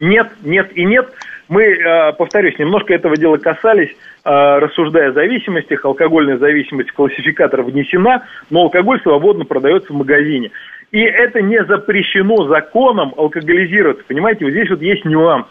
[0.00, 1.06] нет, нет и нет.
[1.48, 8.24] Мы, повторюсь, немножко этого дела касались Э, рассуждая о зависимостях, алкогольная зависимость в классификатор внесена,
[8.50, 10.50] но алкоголь свободно продается в магазине.
[10.92, 14.04] И это не запрещено законом алкоголизироваться.
[14.06, 15.46] Понимаете, вот здесь вот есть нюанс.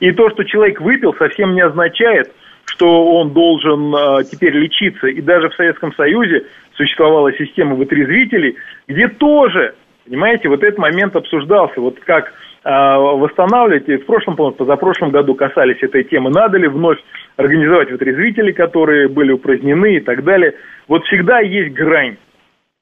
[0.00, 2.32] И то, что человек выпил, совсем не означает,
[2.64, 5.08] что он должен э, теперь лечиться.
[5.08, 8.56] И даже в Советском Союзе существовала система вытрезвителей,
[8.88, 11.80] где тоже, понимаете, вот этот момент обсуждался.
[11.80, 12.32] Вот как
[12.64, 13.88] восстанавливать.
[13.88, 16.30] И в прошлом, по позапрошлом году касались этой темы.
[16.30, 16.98] Надо ли вновь
[17.36, 20.54] организовать вытрезвители, которые были упразднены и так далее.
[20.88, 22.16] Вот всегда есть грань,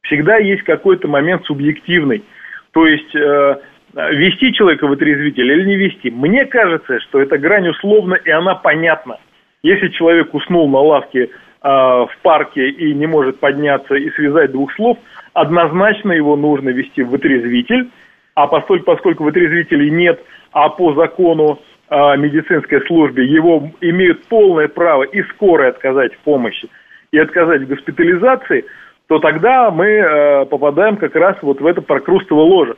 [0.02, 2.24] всегда есть какой-то момент субъективный.
[2.72, 3.56] То есть э,
[3.94, 6.10] вести человека в вытрезвитель или не вести.
[6.10, 9.18] Мне кажется, что эта грань условна и она понятна.
[9.62, 11.30] Если человек уснул на лавке
[11.62, 14.96] в парке и не может подняться и связать двух слов,
[15.34, 17.90] однозначно его нужно вести в вытрезвитель,
[18.34, 20.20] а поскольку, поскольку вытрезвителей нет,
[20.52, 26.68] а по закону э, медицинской службе его имеют полное право и скорой отказать в помощи,
[27.12, 28.64] и отказать в госпитализации,
[29.08, 32.76] то тогда мы э, попадаем как раз вот в это прокрустово ложе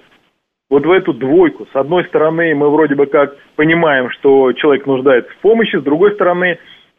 [0.71, 1.67] вот в эту двойку.
[1.71, 6.15] С одной стороны, мы вроде бы как понимаем, что человек нуждается в помощи, с другой
[6.15, 6.59] стороны,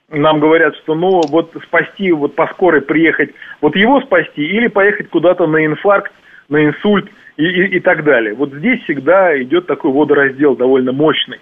[0.10, 5.10] нам говорят, что ну вот спасти, вот по скорой приехать, вот его спасти или поехать
[5.10, 6.12] куда-то на инфаркт,
[6.50, 8.34] на инсульт и, и, и так далее.
[8.34, 11.40] Вот здесь всегда идет такой водораздел довольно мощный.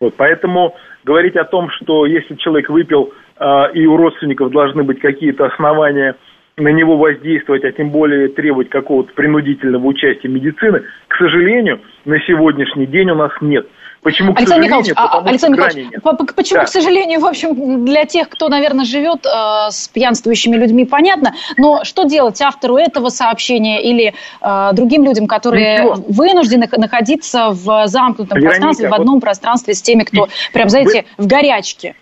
[0.00, 5.00] Вот, поэтому говорить о том, что если человек выпил э, и у родственников должны быть
[5.00, 6.16] какие-то основания–
[6.60, 12.86] на него воздействовать, а тем более требовать какого-то принудительного участия медицины, к сожалению, на сегодняшний
[12.86, 13.66] день у нас нет.
[14.02, 16.34] Почему, Александр Михайлович, а, Александр Михайлович, нет.
[16.34, 16.64] почему, да.
[16.64, 21.84] к сожалению, в общем, для тех, кто, наверное, живет э, с пьянствующими людьми, понятно, но
[21.84, 25.94] что делать автору этого сообщения или э, другим людям, которые Ничего.
[26.08, 31.04] вынуждены находиться в замкнутом Вероника, пространстве, в одном вот пространстве с теми, кто, прям, знаете,
[31.18, 31.94] в, в горячке?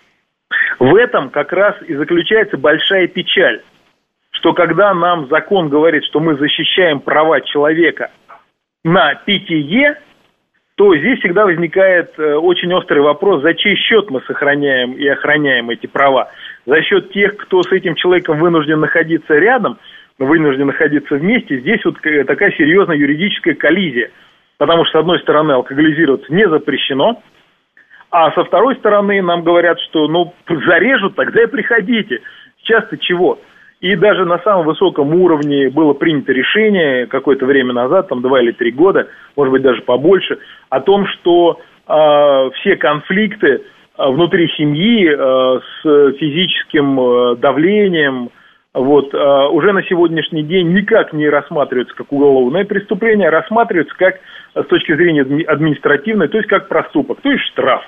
[0.79, 3.61] В этом как раз и заключается большая печаль
[4.39, 8.09] что когда нам закон говорит, что мы защищаем права человека
[8.85, 9.99] на питье,
[10.79, 15.69] то здесь всегда возникает э, очень острый вопрос, за чей счет мы сохраняем и охраняем
[15.69, 16.31] эти права.
[16.65, 19.77] За счет тех, кто с этим человеком вынужден находиться рядом,
[20.19, 24.11] вынужден находиться вместе, здесь вот такая серьезная юридическая коллизия.
[24.57, 27.21] Потому что, с одной стороны, алкоголизироваться не запрещено,
[28.09, 32.21] а со второй стороны нам говорят, что ну зарежут, тогда и приходите.
[32.63, 33.37] Сейчас-то чего?
[33.81, 38.51] И даже на самом высоком уровне было принято решение какое-то время назад, там два или
[38.51, 40.37] три года, может быть даже побольше,
[40.69, 48.31] о том, что э, все конфликты э, внутри семьи э, с физическим э, давлением,
[48.73, 54.19] вот, э, уже на сегодняшний день никак не рассматриваются как уголовное преступление, а рассматриваются как
[54.55, 57.81] с точки зрения административной, то есть как проступок, то есть штраф.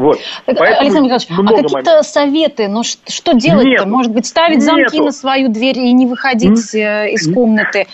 [0.00, 0.18] Вот.
[0.46, 3.86] Александр Николаевич, а какие-то советы, ну что делать-то?
[3.86, 5.04] Может быть, ставить замки Нету.
[5.04, 7.86] на свою дверь и не выходить Н- э, из комнаты?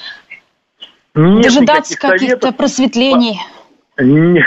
[1.17, 3.41] Нет Дожидаться каких-то просветлений?
[3.99, 4.47] Нет.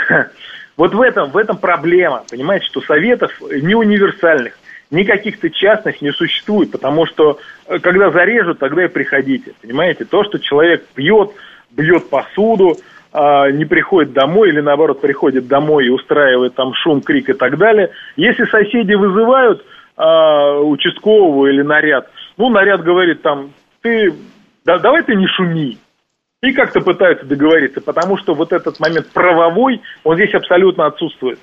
[0.78, 4.58] Вот в этом, в этом проблема, понимаете, что советов не универсальных,
[4.90, 10.06] ни каких-то частных не существует, потому что э, когда зарежут, тогда и приходите, понимаете?
[10.06, 11.32] То, что человек пьет,
[11.70, 12.78] бьет посуду,
[13.12, 17.90] не приходит домой или наоборот приходит домой и устраивает там шум, крик и так далее.
[18.16, 19.64] Если соседи вызывают
[19.96, 23.50] а, участкового или наряд, ну наряд говорит там,
[23.82, 24.14] ты
[24.64, 25.78] да, давай ты не шуми.
[26.42, 31.38] И как-то пытаются договориться, потому что вот этот момент правовой, он здесь абсолютно отсутствует.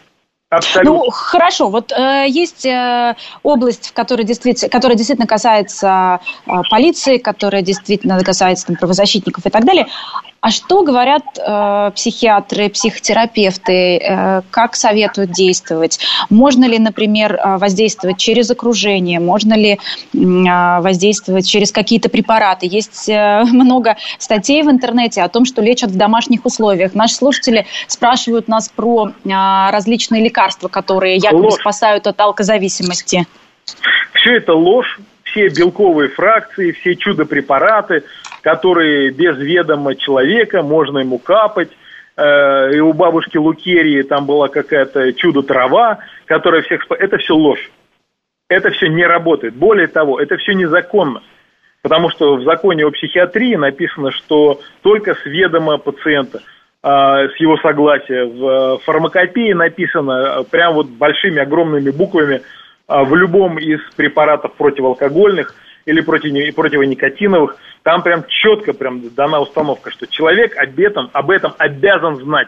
[0.49, 0.93] Абсолютно.
[0.93, 1.69] Ну, хорошо.
[1.69, 8.23] Вот э, есть э, область, в которой действительно, которая действительно касается э, полиции, которая действительно
[8.23, 9.87] касается там, правозащитников и так далее.
[10.39, 13.97] А что говорят э, психиатры, психотерапевты?
[13.97, 15.99] Э, как советуют действовать?
[16.29, 19.19] Можно ли, например, э, воздействовать через окружение?
[19.19, 19.77] Можно ли э,
[20.13, 22.67] воздействовать через какие-то препараты?
[22.67, 26.93] Есть э, много статей в интернете о том, что лечат в домашних условиях.
[26.93, 30.36] Наши слушатели спрашивают нас про э, различные лекарства,
[30.69, 31.59] которые якобы ложь.
[31.59, 33.25] спасают от алкозависимости.
[34.13, 34.97] Все это ложь
[35.37, 38.03] все белковые фракции, все чудо-препараты,
[38.41, 41.69] которые без ведома человека можно ему капать.
[42.15, 46.85] Э, и у бабушки Лукерии там была какая-то чудо-трава, которая всех...
[46.89, 47.71] Это все ложь.
[48.49, 49.55] Это все не работает.
[49.55, 51.21] Более того, это все незаконно.
[51.83, 56.41] Потому что в законе о психиатрии написано, что только с ведома пациента,
[56.87, 58.25] с его согласия.
[58.25, 62.41] В фармакопее написано прям вот большими огромными буквами–
[62.87, 65.53] а, в любом из препаратов противоалкогольных
[65.85, 71.53] или против, противоникотиновых, там прям четко прям дана установка, что человек об этом, об этом
[71.57, 72.47] обязан знать.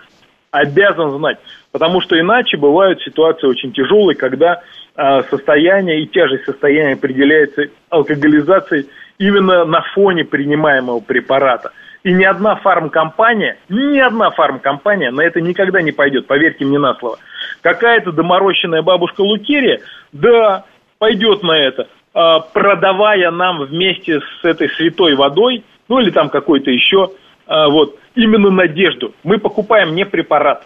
[0.52, 1.38] Обязан знать.
[1.72, 4.62] Потому что иначе бывают ситуации очень тяжелые, когда
[4.96, 8.88] э, состояние и тяжесть состояния определяется алкоголизацией
[9.20, 11.72] именно на фоне принимаемого препарата.
[12.04, 16.96] И ни одна фармкомпания, ни одна фармкомпания на это никогда не пойдет, поверьте мне на
[16.96, 17.18] слово.
[17.62, 19.82] Какая-то доморощенная бабушка Лукерия,
[20.14, 20.64] да,
[20.98, 26.72] пойдет на это, а, продавая нам вместе с этой святой водой, ну или там какой-то
[26.72, 27.10] еще,
[27.48, 29.14] а, вот, именно надежду.
[29.24, 30.66] Мы покупаем не препарат.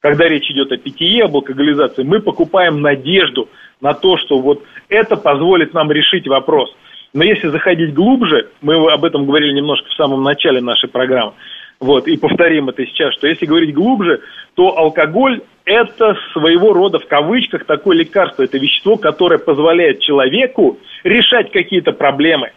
[0.00, 3.48] Когда речь идет о питье, об алкоголизации, мы покупаем надежду
[3.80, 6.74] на то, что вот это позволит нам решить вопрос.
[7.14, 11.32] Но если заходить глубже, мы об этом говорили немножко в самом начале нашей программы,
[11.80, 14.20] вот, и повторим это сейчас, что если говорить глубже,
[14.54, 21.52] то алкоголь– это своего рода, в кавычках, такое лекарство, это вещество, которое позволяет человеку решать
[21.52, 22.50] какие-то проблемы.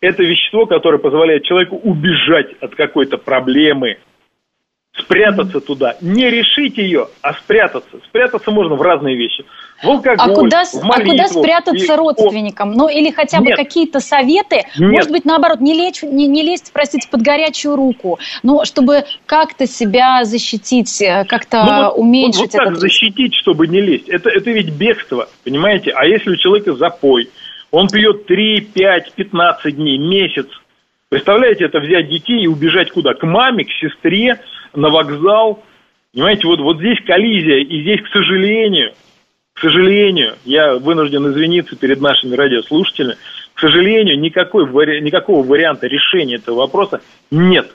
[0.00, 3.98] Это вещество, которое позволяет человеку убежать от какой-то проблемы–
[4.94, 5.96] спрятаться туда.
[6.00, 7.98] Не решить ее, а спрятаться.
[8.08, 9.44] Спрятаться можно в разные вещи.
[9.82, 11.96] В алкоголь, а куда, в молитву, а куда спрятаться и...
[11.96, 12.72] родственникам?
[12.72, 14.62] Ну, или хотя бы какие-то советы?
[14.78, 14.92] Нет.
[14.92, 19.66] Может быть, наоборот, не, лечь, не, не лезть, простите, под горячую руку, но чтобы как-то
[19.66, 24.08] себя защитить, э, как-то ну, вот, уменьшить вот, вот как защитить, чтобы не лезть?
[24.08, 25.92] Это, это ведь бегство, понимаете?
[25.92, 27.30] А если у человека запой,
[27.70, 30.46] он пьет 3, 5, 15 дней, месяц,
[31.12, 33.12] Представляете, это взять детей и убежать куда?
[33.12, 34.40] К маме, к сестре,
[34.74, 35.62] на вокзал.
[36.12, 38.92] Понимаете, вот, вот здесь коллизия, и здесь, к сожалению,
[39.54, 43.16] к сожалению, я вынужден извиниться перед нашими радиослушателями,
[43.54, 44.64] к сожалению, никакой,
[45.00, 47.00] никакого варианта решения этого вопроса
[47.30, 47.70] нет.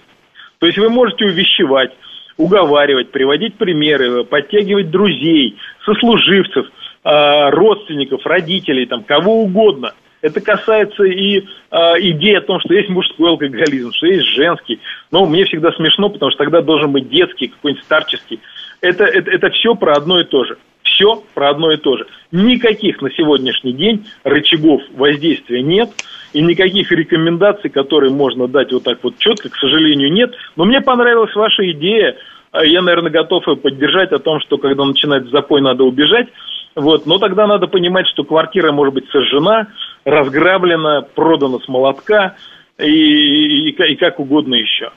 [0.59, 1.91] То есть вы можете увещевать,
[2.35, 6.67] уговаривать, приводить примеры, подтягивать друзей, сослуживцев,
[7.03, 9.93] а, родственников, родителей, там, кого угодно–
[10.27, 14.79] это касается и э, идеи о том, что есть мужской алкоголизм, что есть женский.
[15.09, 18.39] Но мне всегда смешно, потому что тогда должен быть детский, какой-нибудь старческий.
[18.81, 20.57] Это, это, это все про одно и то же.
[20.83, 22.07] Все про одно и то же.
[22.31, 25.89] Никаких на сегодняшний день рычагов воздействия нет.
[26.33, 30.33] И никаких рекомендаций, которые можно дать вот так вот четко, к сожалению, нет.
[30.55, 32.17] Но мне понравилась ваша идея.
[32.53, 36.27] Я, наверное, готов ее поддержать о том, что когда начинается запой, надо убежать.
[36.77, 37.07] Вот.
[37.07, 39.67] Но тогда надо понимать, что квартира может быть сожжена,
[40.07, 42.35] разграблена, продана с молотка
[42.79, 44.91] и, и, и как угодно еще.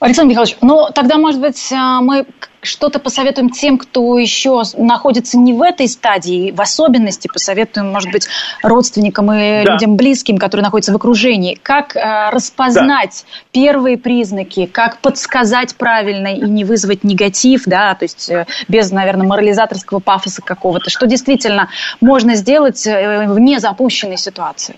[0.00, 2.26] Александр Михайлович, ну тогда, может быть, а, мы
[2.64, 8.26] что-то посоветуем тем, кто еще находится не в этой стадии, в особенности посоветуем, может быть,
[8.62, 9.74] родственникам и да.
[9.74, 13.42] людям близким, которые находятся в окружении, как э, распознать да.
[13.52, 19.26] первые признаки, как подсказать правильно и не вызвать негатив, да, то есть э, без, наверное,
[19.26, 21.68] морализаторского пафоса какого-то, что действительно
[22.00, 24.76] можно сделать э, в незапущенной ситуации.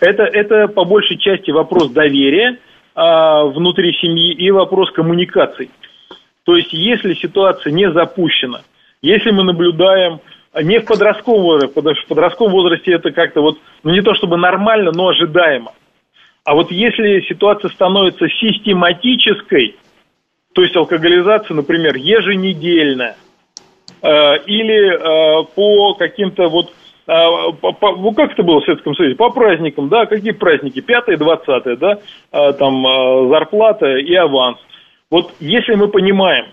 [0.00, 2.58] Это, это по большей части вопрос доверия
[3.00, 5.70] э, внутри семьи и вопрос коммуникаций.
[6.44, 8.62] То есть, если ситуация не запущена,
[9.02, 10.20] если мы наблюдаем
[10.62, 14.14] не в подростковом возрасте, потому что в подростковом возрасте это как-то вот, ну не то
[14.14, 15.72] чтобы нормально, но ожидаемо.
[16.44, 19.76] А вот если ситуация становится систематической,
[20.52, 23.16] то есть алкоголизация, например, еженедельная,
[24.02, 24.08] э,
[24.46, 26.72] или э, по каким-то вот,
[27.06, 31.98] ну как это было в Советском Союзе, по праздникам, да, какие праздники, 5 20 да,
[32.32, 34.58] э, там э, зарплата и аванс.
[35.10, 36.46] Вот если мы понимаем,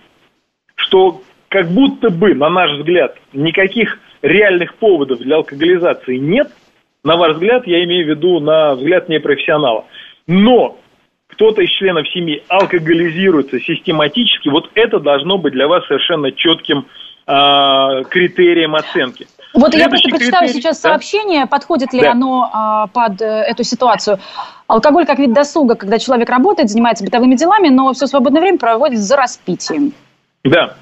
[0.75, 6.47] что как будто бы, на наш взгляд, никаких реальных поводов для алкоголизации нет,
[7.03, 9.85] на ваш взгляд, я имею в виду на взгляд непрофессионала,
[10.27, 10.77] но
[11.27, 16.87] кто-то из членов семьи алкоголизируется систематически, вот это должно быть для вас совершенно четким
[17.27, 19.27] э, критерием оценки.
[19.53, 20.89] Вот Следующий я просто прочитаю критерий, сейчас да?
[20.89, 22.11] сообщение, подходит ли да.
[22.11, 24.19] оно а, под э, эту ситуацию.
[24.67, 28.99] Алкоголь как вид досуга, когда человек работает, занимается бытовыми делами, но все свободное время проводит
[28.99, 29.93] за распитием.
[30.43, 30.75] Да,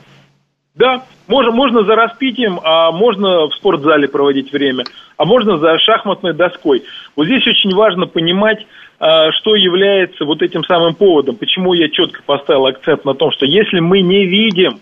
[0.75, 4.83] да, можно, можно за распитием, а можно в спортзале проводить время,
[5.15, 6.83] а можно за шахматной доской.
[7.15, 8.65] Вот здесь очень важно понимать,
[8.99, 11.37] а, что является вот этим самым поводом.
[11.37, 14.79] Почему я четко поставил акцент на том, что если мы не видим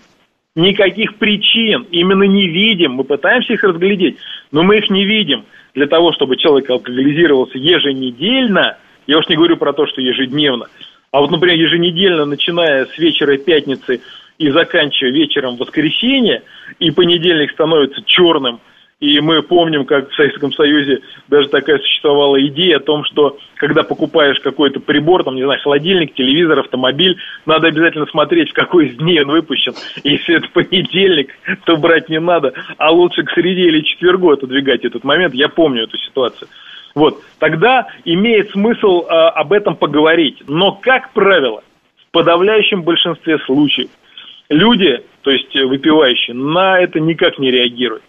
[0.56, 4.18] никаких причин, именно не видим, мы пытаемся их разглядеть,
[4.52, 5.46] но мы их не видим.
[5.74, 8.78] Для того, чтобы человек алкоголизировался еженедельно,
[9.08, 10.68] я уж не говорю про то, что ежедневно,
[11.12, 14.02] а вот, например, еженедельно, начиная с вечера пятницы
[14.38, 16.44] и заканчивая вечером воскресенья,
[16.80, 18.60] и понедельник становится черным–
[19.04, 23.84] и мы помним, как в Советском Союзе даже такая существовала идея о том, что когда
[23.84, 28.96] покупаешь какой-то прибор, там, не знаю, холодильник, телевизор, автомобиль, надо обязательно смотреть, в какой из
[28.96, 29.74] дней он выпущен.
[30.06, 35.04] Если это понедельник, то брать не надо, а лучше к среде или четвергу отодвигать этот
[35.04, 35.34] момент.
[35.34, 36.48] Я помню эту ситуацию.
[36.96, 40.44] Вот, тогда имеет смысл э, об этом поговорить.
[40.48, 41.62] Но, как правило,
[42.08, 43.90] в подавляющем большинстве случаев
[44.48, 48.04] люди, то есть выпивающие, на это никак не реагируют.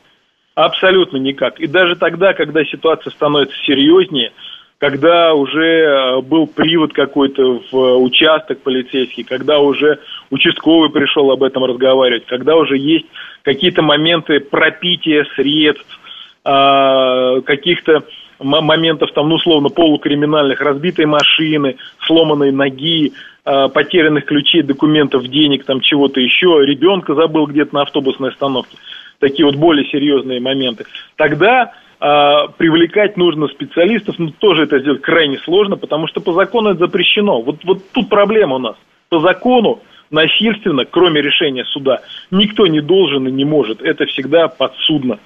[0.54, 1.58] Абсолютно никак.
[1.58, 4.32] И даже тогда, когда ситуация становится серьезнее,
[4.78, 9.98] когда уже э, был привод какой-то в участок полицейский, когда уже
[10.30, 13.06] участковый пришел об этом разговаривать, когда уже есть
[13.42, 15.98] какие-то моменты пропития средств,
[16.44, 18.04] а, каких-то
[18.38, 21.76] моментов там, ну, условно, полукриминальных, разбитой машины,
[22.06, 23.12] сломанной ноги,
[23.44, 28.76] а, потерянных ключей, документов, денег, там чего-то еще, ребенка забыл где-то на автобусной остановке
[29.24, 30.84] такие вот более серьезные моменты,
[31.16, 36.70] тогда а, привлекать нужно специалистов, но тоже это сделать крайне сложно, потому что по закону
[36.70, 37.40] это запрещено.
[37.40, 38.76] Вот, вот тут проблема у нас.
[39.08, 42.00] По закону насильственно, кроме решения суда,
[42.30, 43.80] никто не должен и не может.
[43.80, 45.18] Это всегда подсудно.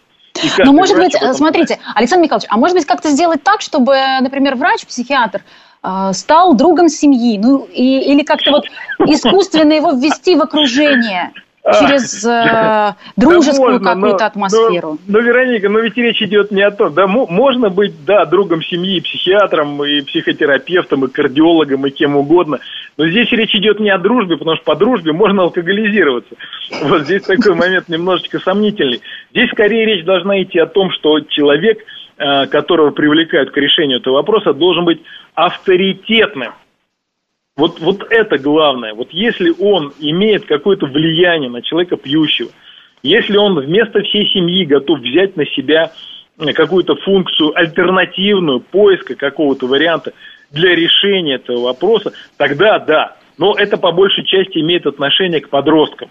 [0.58, 4.86] Но может быть, смотрите, Александр Михайлович, а может быть как-то сделать так, чтобы, например, врач,
[4.86, 5.40] психиатр
[5.82, 8.66] э, стал другом семьи, ну и, или как-то вот
[9.10, 11.32] искусственно его ввести в окружение?
[11.78, 14.98] Через э, дружескую да какую-то атмосферу.
[15.06, 16.94] Но, но, Вероника, но ведь речь идет не о том.
[16.94, 22.60] Да, можно быть, да, другом семьи, психиатром, и психотерапевтом, и кардиологом, и кем угодно.
[22.96, 26.34] Но здесь речь идет не о дружбе, потому что по дружбе можно алкоголизироваться.
[26.82, 29.00] Вот здесь такой момент немножечко сомнительный.
[29.30, 31.78] Здесь скорее речь должна идти о том, что человек,
[32.16, 35.00] э, которого привлекают к решению этого вопроса, должен быть
[35.34, 36.52] авторитетным
[37.58, 38.94] вот, вот это главное.
[38.94, 42.50] Вот если он имеет какое-то влияние на человека пьющего,
[43.02, 45.90] если он вместо всей семьи готов взять на себя
[46.54, 50.12] какую-то функцию альтернативную, поиска какого-то варианта
[50.52, 53.16] для решения этого вопроса, тогда да.
[53.38, 56.10] Но это по большей части имеет отношение к подросткам.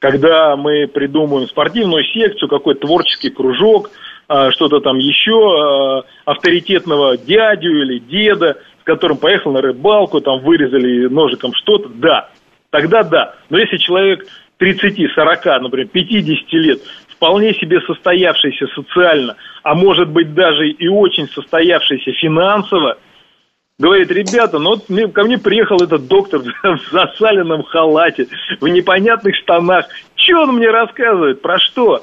[0.00, 3.90] Когда мы придумываем спортивную секцию, какой-то творческий кружок,
[4.26, 8.58] а, что-то там еще, а, авторитетного дядю или деда–
[8.94, 12.28] которым поехал на рыбалку, там вырезали ножиком что-то, да,
[12.70, 13.34] тогда да.
[13.48, 14.26] Но если человек
[14.58, 21.28] 30, 40, например, 50 лет, вполне себе состоявшийся социально, а может быть даже и очень
[21.28, 22.98] состоявшийся финансово,
[23.78, 28.26] говорит, ребята, ну вот ко мне приехал этот доктор в засаленном халате,
[28.60, 29.86] в непонятных штанах.
[30.16, 31.42] Что он мне рассказывает?
[31.42, 32.02] Про что?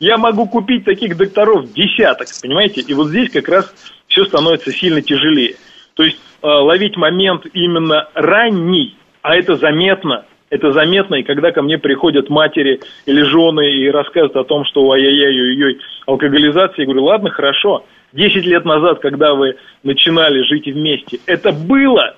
[0.00, 2.80] Я могу купить таких докторов десяток, понимаете?
[2.80, 3.72] И вот здесь как раз
[4.08, 5.54] все становится сильно тяжелее.
[5.94, 11.62] То есть э, ловить момент именно ранний, а это заметно, это заметно, и когда ко
[11.62, 17.30] мне приходят матери или жены и рассказывают о том, что ай-яй-яй, алкоголизация, я говорю, ладно,
[17.30, 22.14] хорошо, 10 лет назад, когда вы начинали жить вместе, это было.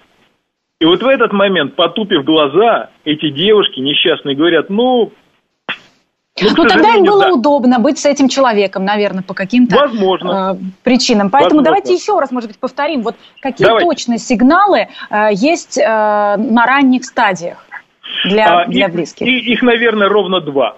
[0.81, 5.13] И вот в этот момент, потупив глаза, эти девушки несчастные говорят, ну,
[6.43, 7.33] ну, ну тогда им было да.
[7.33, 9.75] удобно быть с этим человеком, наверное, по каким-то.
[9.77, 11.31] Э, причинам.
[11.31, 11.63] Поэтому Возможно.
[11.63, 13.89] давайте еще раз, может быть, повторим, вот какие давайте.
[13.89, 17.65] точно сигналы э, есть э, на ранних стадиях
[18.25, 19.27] для, а, для их, близких?
[19.27, 20.77] Их, их, наверное, ровно два.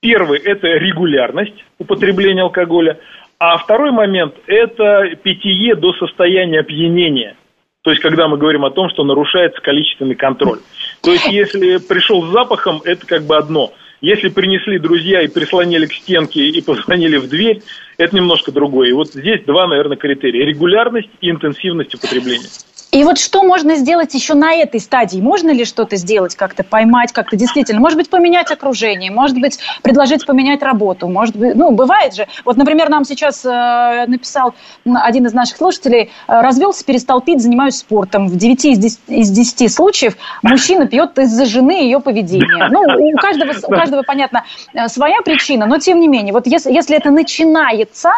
[0.00, 2.98] Первый– это регулярность употребления алкоголя,
[3.38, 7.36] а второй момент– это питье до состояния опьянения.
[7.82, 10.60] То есть, когда мы говорим о том, что нарушается количественный контроль.
[11.02, 15.86] То есть, если пришел с запахом, это как бы одно– если принесли друзья и прислонили
[15.86, 17.62] к стенке и позвонили в дверь,
[17.96, 18.90] это немножко другое.
[18.90, 20.44] И вот здесь два, наверное, критерия.
[20.44, 22.48] Регулярность и интенсивность употребления.
[22.92, 25.20] И вот что можно сделать еще на этой стадии?
[25.20, 27.80] Можно ли что-то сделать, как-то поймать, как-то действительно?
[27.80, 32.26] Может быть, поменять окружение, может быть, предложить поменять работу, может быть, ну, бывает же.
[32.44, 37.76] Вот, например, нам сейчас э, написал один из наших слушателей, э, развелся, перестал пить, занимаюсь
[37.76, 38.28] спортом.
[38.28, 42.68] В 9 из 10, из 10 случаев мужчина пьет из-за жены и ее поведения.
[42.70, 46.72] Ну, у каждого, у каждого, понятно, э, своя причина, но тем не менее, вот если,
[46.72, 48.12] если это начинается,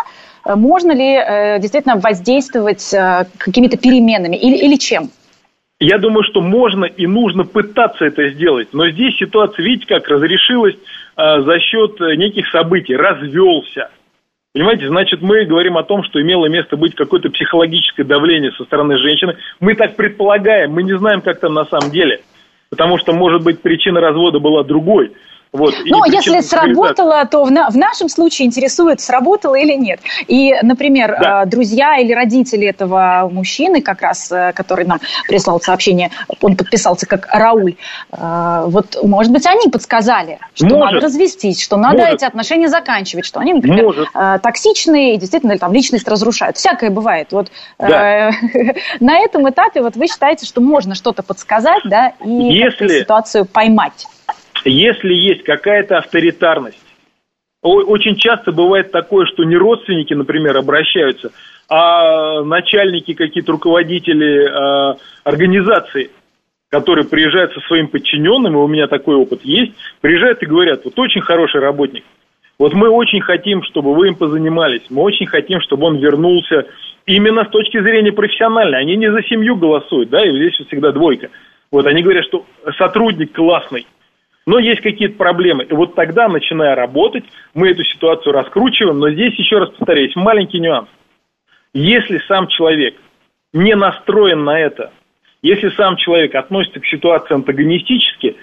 [0.44, 5.10] можно ли э, действительно воздействовать э, какими-то переменами или, или чем?
[5.80, 8.68] Я думаю, что можно и нужно пытаться это сделать.
[8.72, 12.96] Но здесь ситуация, видите, как разрешилась э, за счет неких событий.
[12.96, 13.90] Развелся.
[14.52, 18.98] Понимаете, значит, мы говорим о том, что имело место быть какое-то психологическое давление со стороны
[18.98, 19.36] женщины.
[19.60, 22.22] Мы так предполагаем, мы не знаем, как там на самом деле.
[22.70, 25.12] Потому что, может быть, причина развода была другой.
[25.52, 30.00] Вот, ну, если сработало, то в, на, в нашем случае интересует, сработало или нет.
[30.26, 31.42] И, например, да.
[31.42, 36.10] Э, друзья или родители этого мужчины, как раз, э, который нам прислал сообщение,
[36.42, 37.76] он подписался как Рауль,
[38.12, 40.94] э, вот, может быть, они подсказали, что может.
[40.94, 42.14] надо развестись, что надо может.
[42.14, 44.42] эти отношения заканчивать, что они, например, может.
[44.42, 46.56] токсичные и действительно там личность разрушают.
[46.56, 47.28] Всякое бывает.
[47.32, 48.32] Вот да.
[49.00, 53.00] на этом этапе вот вы считаете, что можно что-то подсказать, да, и Если...
[53.00, 54.06] ситуацию поймать?
[54.64, 56.84] Если есть какая-то авторитарность,
[57.62, 61.32] очень часто бывает такое, что не родственники, например, обращаются,
[61.68, 66.10] а начальники, какие-то руководители э, организации,
[66.70, 70.98] которые приезжают со своим подчиненным, и у меня такой опыт есть, приезжают и говорят, вот
[70.98, 72.04] очень хороший работник,
[72.58, 76.66] вот мы очень хотим, чтобы вы им позанимались, мы очень хотим, чтобы он вернулся
[77.06, 78.80] именно с точки зрения профессиональной.
[78.80, 81.30] Они не за семью голосуют, да, и здесь всегда двойка.
[81.70, 82.44] Вот они говорят, что
[82.76, 83.86] сотрудник классный,
[84.48, 85.64] но есть какие-то проблемы.
[85.64, 88.98] И вот тогда, начиная работать, мы эту ситуацию раскручиваем.
[88.98, 90.88] Но здесь, еще раз повторяюсь, маленький нюанс.
[91.74, 92.94] Если сам человек
[93.52, 94.90] не настроен на это,
[95.42, 98.36] если сам человек относится к ситуации антагонистически,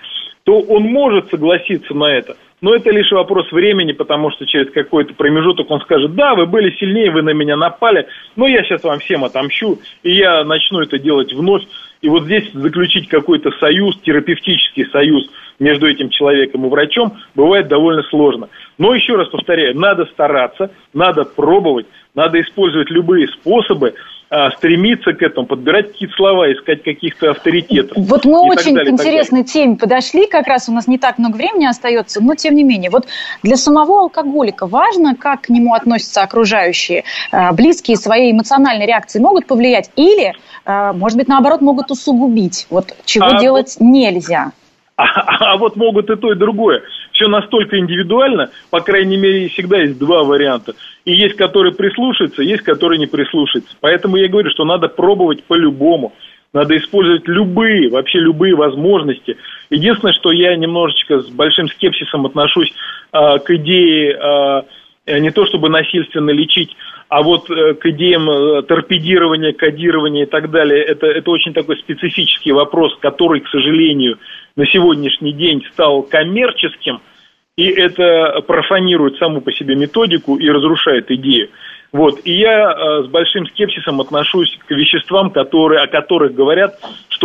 [0.43, 5.15] то он может согласиться на это, но это лишь вопрос времени, потому что через какой-то
[5.15, 8.99] промежуток он скажет, да, вы были сильнее, вы на меня напали, но я сейчас вам
[8.99, 11.63] всем отомщу, и я начну это делать вновь.
[12.05, 15.27] И вот здесь заключить какой-то союз, терапевтический союз
[15.57, 18.47] между этим человеком и врачом бывает довольно сложно.
[18.77, 23.95] Но еще раз повторяю, надо стараться, надо пробовать, надо использовать любые способы,
[24.29, 27.95] а, стремиться к этому, подбирать какие-то слова, искать каких-то авторитетов.
[27.95, 31.35] Вот мы очень далее, к интересной теме подошли, как раз у нас не так много
[31.35, 32.89] времени остается, но тем не менее.
[32.89, 33.05] Вот
[33.43, 39.45] для самого алкоголика важно, как к нему относятся окружающие, а, близкие своей эмоциональной реакции могут
[39.45, 40.33] повлиять или,
[40.65, 43.87] а, может быть, наоборот, могут усугубить, вот чего а делать вот...
[43.87, 44.51] нельзя.
[44.97, 45.03] А,
[45.53, 46.81] а вот могут и то, и другое.
[47.15, 50.73] Все настолько индивидуально, по крайней мере, всегда есть два варианта.
[51.05, 53.73] И есть, которые прислушаются, есть, которые не прислушаются.
[53.79, 56.13] Поэтому я говорю, что надо пробовать по-любому.
[56.51, 59.37] Надо использовать любые, вообще любые возможности.
[59.69, 62.73] Единственное, что я немножечко с большим скепсисом отношусь
[63.13, 64.61] э, к идее э,
[65.07, 66.75] не то чтобы насильственно лечить,
[67.09, 71.77] а вот э, к идеям э, торпедирования, кодирования и так далее, это, это очень такой
[71.77, 74.17] специфический вопрос, который, к сожалению,
[74.55, 77.01] на сегодняшний день стал коммерческим,
[77.55, 81.49] и это профанирует саму по себе методику и разрушает идею.
[81.91, 82.19] Вот.
[82.25, 86.75] И я э, с большим скепсисом отношусь к веществам, которые, о которых говорят,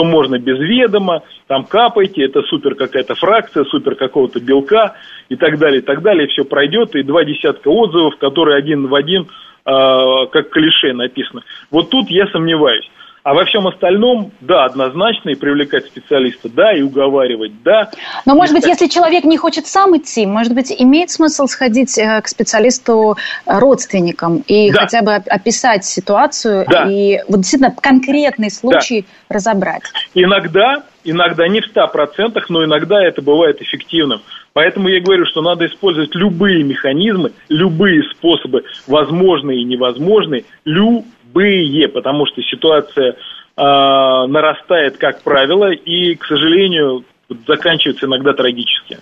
[0.00, 4.94] что можно без ведома, там капайте, это супер какая-то фракция, супер какого-то белка
[5.28, 8.94] и так далее, и так далее, все пройдет, и два десятка отзывов, которые один в
[8.94, 11.42] один, э, как клише написано.
[11.70, 12.90] Вот тут я сомневаюсь.
[13.22, 17.90] А во всем остальном, да, однозначно, и привлекать специалиста, да, и уговаривать, да.
[18.24, 22.22] Но, может быть, если человек не хочет сам идти, может быть, имеет смысл сходить э,
[22.22, 24.80] к специалисту э, родственникам и да.
[24.82, 26.86] хотя бы описать ситуацию да.
[26.90, 29.34] и вот действительно конкретный случай да.
[29.34, 29.82] разобрать.
[30.14, 34.22] Иногда, иногда не в 100%, но иногда это бывает эффективным.
[34.52, 41.88] Поэтому я говорю, что надо использовать любые механизмы, любые способы, возможные и невозможные, любые любые,
[41.88, 43.16] потому что ситуация э,
[43.56, 47.04] нарастает, как правило, и, к сожалению,
[47.46, 48.98] заканчивается иногда трагически.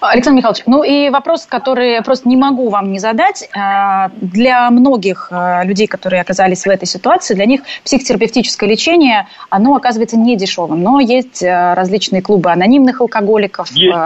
[0.00, 3.48] Александр Михайлович, ну и вопрос, который просто не могу вам не задать.
[3.56, 9.76] А, для многих а, людей, которые оказались в этой ситуации, для них психотерапевтическое лечение, оно
[9.76, 10.82] оказывается не дешевым.
[10.82, 13.96] Но есть различные клубы анонимных алкоголиков, есть.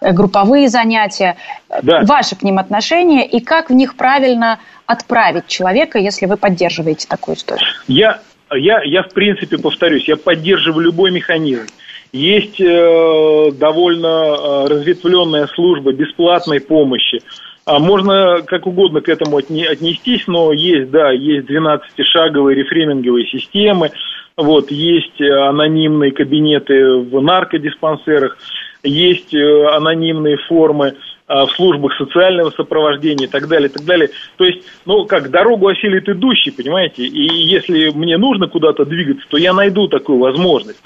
[0.00, 1.36] групповые занятия.
[1.82, 2.02] Да.
[2.04, 7.36] Ваши к ним отношения и как в них правильно отправить человека, если вы поддерживаете такую
[7.36, 7.66] историю?
[7.88, 8.20] Я,
[8.52, 11.66] я, я в принципе повторюсь, я поддерживаю любой механизм.
[12.12, 17.20] Есть э, довольно э, разветвленная служба бесплатной помощи.
[17.66, 23.90] А можно как угодно к этому отнестись, но есть, да, есть 12-шаговые рефреминговые системы,
[24.36, 28.36] вот, есть э, анонимные кабинеты в наркодиспансерах,
[28.82, 30.94] есть э, анонимные формы
[31.28, 34.10] в службах социального сопровождения и так далее, и так далее.
[34.36, 39.36] То есть, ну, как дорогу осилит идущий, понимаете, и если мне нужно куда-то двигаться, то
[39.36, 40.80] я найду такую возможность.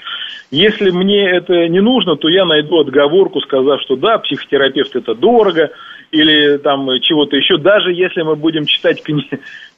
[0.49, 5.71] Если мне это не нужно, то я найду отговорку, сказав, что да, психотерапевт это дорого,
[6.11, 9.29] или там чего-то еще, даже если мы будем читать кни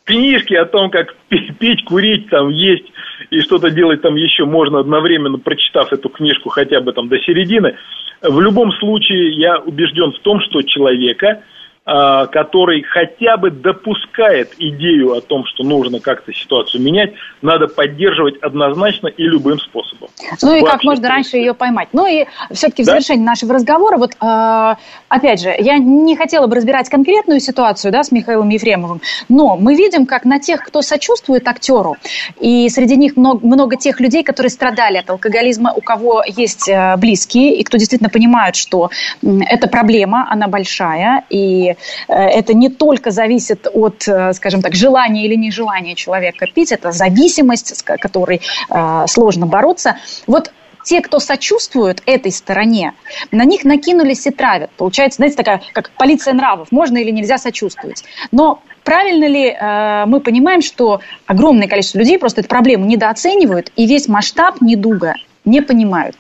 [0.06, 2.86] книжки о том, как пить, курить, там, есть
[3.30, 7.76] и что-то делать там еще можно одновременно, прочитав эту книжку хотя бы там до середины,
[8.22, 11.44] в любом случае я убежден в том, что человека
[11.86, 19.08] который хотя бы допускает идею о том, что нужно как-то ситуацию менять, надо поддерживать однозначно
[19.08, 20.10] и любым способом.
[20.42, 21.90] Ну и Вообще, как можно раньше ее поймать.
[21.92, 22.94] Ну и все-таки в да?
[22.94, 24.76] завершении нашего разговора, вот э,
[25.10, 29.76] опять же, я не хотела бы разбирать конкретную ситуацию да, с Михаилом Ефремовым, но мы
[29.76, 31.98] видим, как на тех, кто сочувствует актеру,
[32.40, 36.96] и среди них много, много тех людей, которые страдали от алкоголизма, у кого есть э,
[36.98, 38.90] близкие, и кто действительно понимают, что
[39.22, 41.73] э, эта проблема, она большая, и
[42.08, 46.92] Э, это не только зависит от, э, скажем так, желания или нежелания человека пить, это
[46.92, 49.98] зависимость, с которой э, сложно бороться.
[50.28, 50.52] Вот
[50.84, 52.94] те, кто сочувствуют этой стороне,
[53.32, 54.70] на них накинулись и травят.
[54.78, 58.04] Получается, знаете, такая, как полиция нравов, можно или нельзя сочувствовать.
[58.32, 63.86] Но правильно ли э, мы понимаем, что огромное количество людей просто эту проблему недооценивают и
[63.86, 65.16] весь масштаб недуга
[65.46, 66.16] не понимают?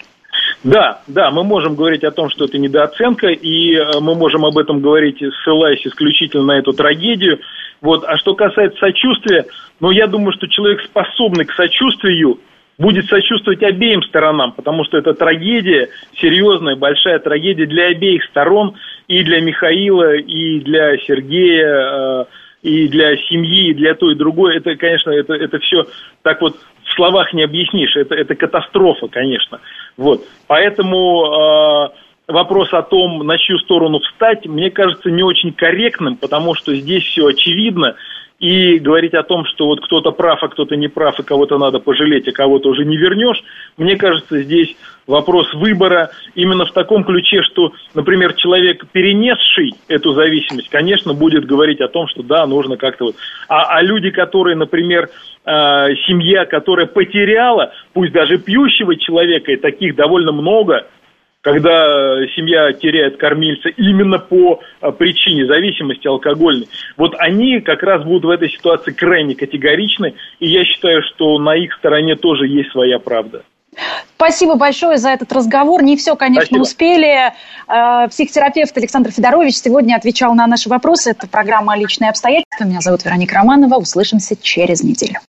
[0.63, 4.57] Да, да, мы можем говорить о том, что это недооценка, и э, мы можем об
[4.57, 7.39] этом говорить, ссылаясь исключительно на эту трагедию.
[7.81, 8.05] Вот.
[8.05, 9.45] А что касается сочувствия,
[9.81, 12.39] ну, я думаю, что человек, способный к сочувствию,
[12.77, 18.75] будет сочувствовать обеим сторонам, потому что это трагедия, серьезная, большая трагедия для обеих сторон,
[19.07, 22.25] и для Михаила, и для Сергея, э,
[22.61, 24.55] и для семьи, и для той и другой.
[24.55, 25.85] Это, конечно, это, это все
[26.21, 26.55] так вот
[26.85, 27.95] в словах не объяснишь.
[27.95, 29.59] Это, это катастрофа, конечно.
[29.97, 30.25] Вот.
[30.47, 31.91] Поэтому
[32.27, 37.03] вопрос о том, на чью сторону встать, мне кажется не очень корректным, потому что здесь
[37.03, 37.95] все очевидно,
[38.43, 41.79] и говорить о том, что вот кто-то прав, а кто-то не прав, и кого-то надо
[41.79, 43.41] пожалеть, а кого-то уже не вернешь,
[43.77, 44.75] мне кажется, здесь
[45.07, 46.09] вопрос выбора.
[46.35, 52.09] Именно в таком ключе, что, например, человек, перенесший эту зависимость, конечно, будет говорить о том,
[52.09, 53.15] что да, нужно как-то вот...
[53.47, 55.09] А, а люди, которые, например,
[55.45, 55.49] э,
[56.05, 60.85] семья, которая потеряла, пусть даже пьющего человека, и таких довольно много,
[61.43, 68.03] когда э, семья теряет кормильца именно по э, причине зависимости алкогольной, вот они как раз
[68.03, 72.71] будут в этой ситуации крайне категоричны, и я считаю, что на их стороне тоже есть
[72.71, 73.43] своя правда.
[74.15, 75.83] Спасибо большое за этот разговор.
[75.83, 76.61] Не все, конечно, Спасибо.
[76.61, 77.33] успели.
[77.67, 81.11] Э, психотерапевт Александр Федорович сегодня отвечал на наши вопросы.
[81.11, 82.63] Это программа «Личные обстоятельства».
[82.63, 83.75] Меня зовут Вероника Романова.
[83.75, 85.19] Услышимся через неделю.